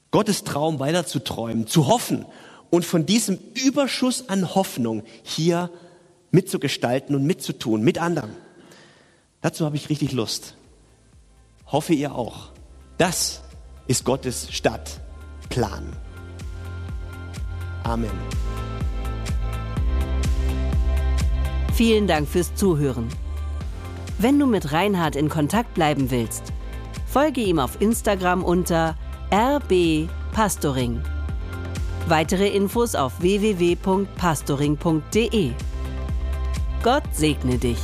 Gottes 0.10 0.44
Traum 0.44 0.80
weiterzuträumen, 0.80 1.68
zu 1.68 1.88
hoffen 1.88 2.26
und 2.72 2.84
von 2.86 3.06
diesem 3.06 3.38
Überschuss 3.54 4.30
an 4.30 4.56
Hoffnung 4.56 5.04
hier 5.22 5.70
mitzugestalten 6.32 7.16
und 7.16 7.26
mitzutun, 7.26 7.84
mit 7.84 8.00
anderen. 8.00 8.32
Dazu 9.42 9.66
habe 9.66 9.76
ich 9.76 9.90
richtig 9.90 10.14
Lust. 10.14 10.56
Hoffe 11.68 11.94
ihr 11.94 12.16
auch. 12.16 12.50
Das 12.98 13.42
ist 13.88 14.06
Gottes 14.06 14.52
Stadtplan. 14.52 15.96
Amen. 17.84 18.10
Vielen 21.74 22.08
Dank 22.08 22.28
fürs 22.28 22.56
Zuhören. 22.56 23.10
Wenn 24.18 24.40
du 24.40 24.46
mit 24.46 24.72
Reinhard 24.72 25.16
in 25.16 25.30
Kontakt 25.30 25.74
bleiben 25.74 26.12
willst, 26.12 26.54
Folge 27.12 27.42
ihm 27.42 27.60
auf 27.60 27.82
Instagram 27.82 28.44
unter 28.44 28.96
rbpastoring. 29.32 31.02
Weitere 32.08 32.50
Infos 32.50 32.94
auf 32.94 33.20
www.pastoring.de. 33.20 35.52
Gott 36.84 37.04
segne 37.12 37.58
dich. 37.58 37.80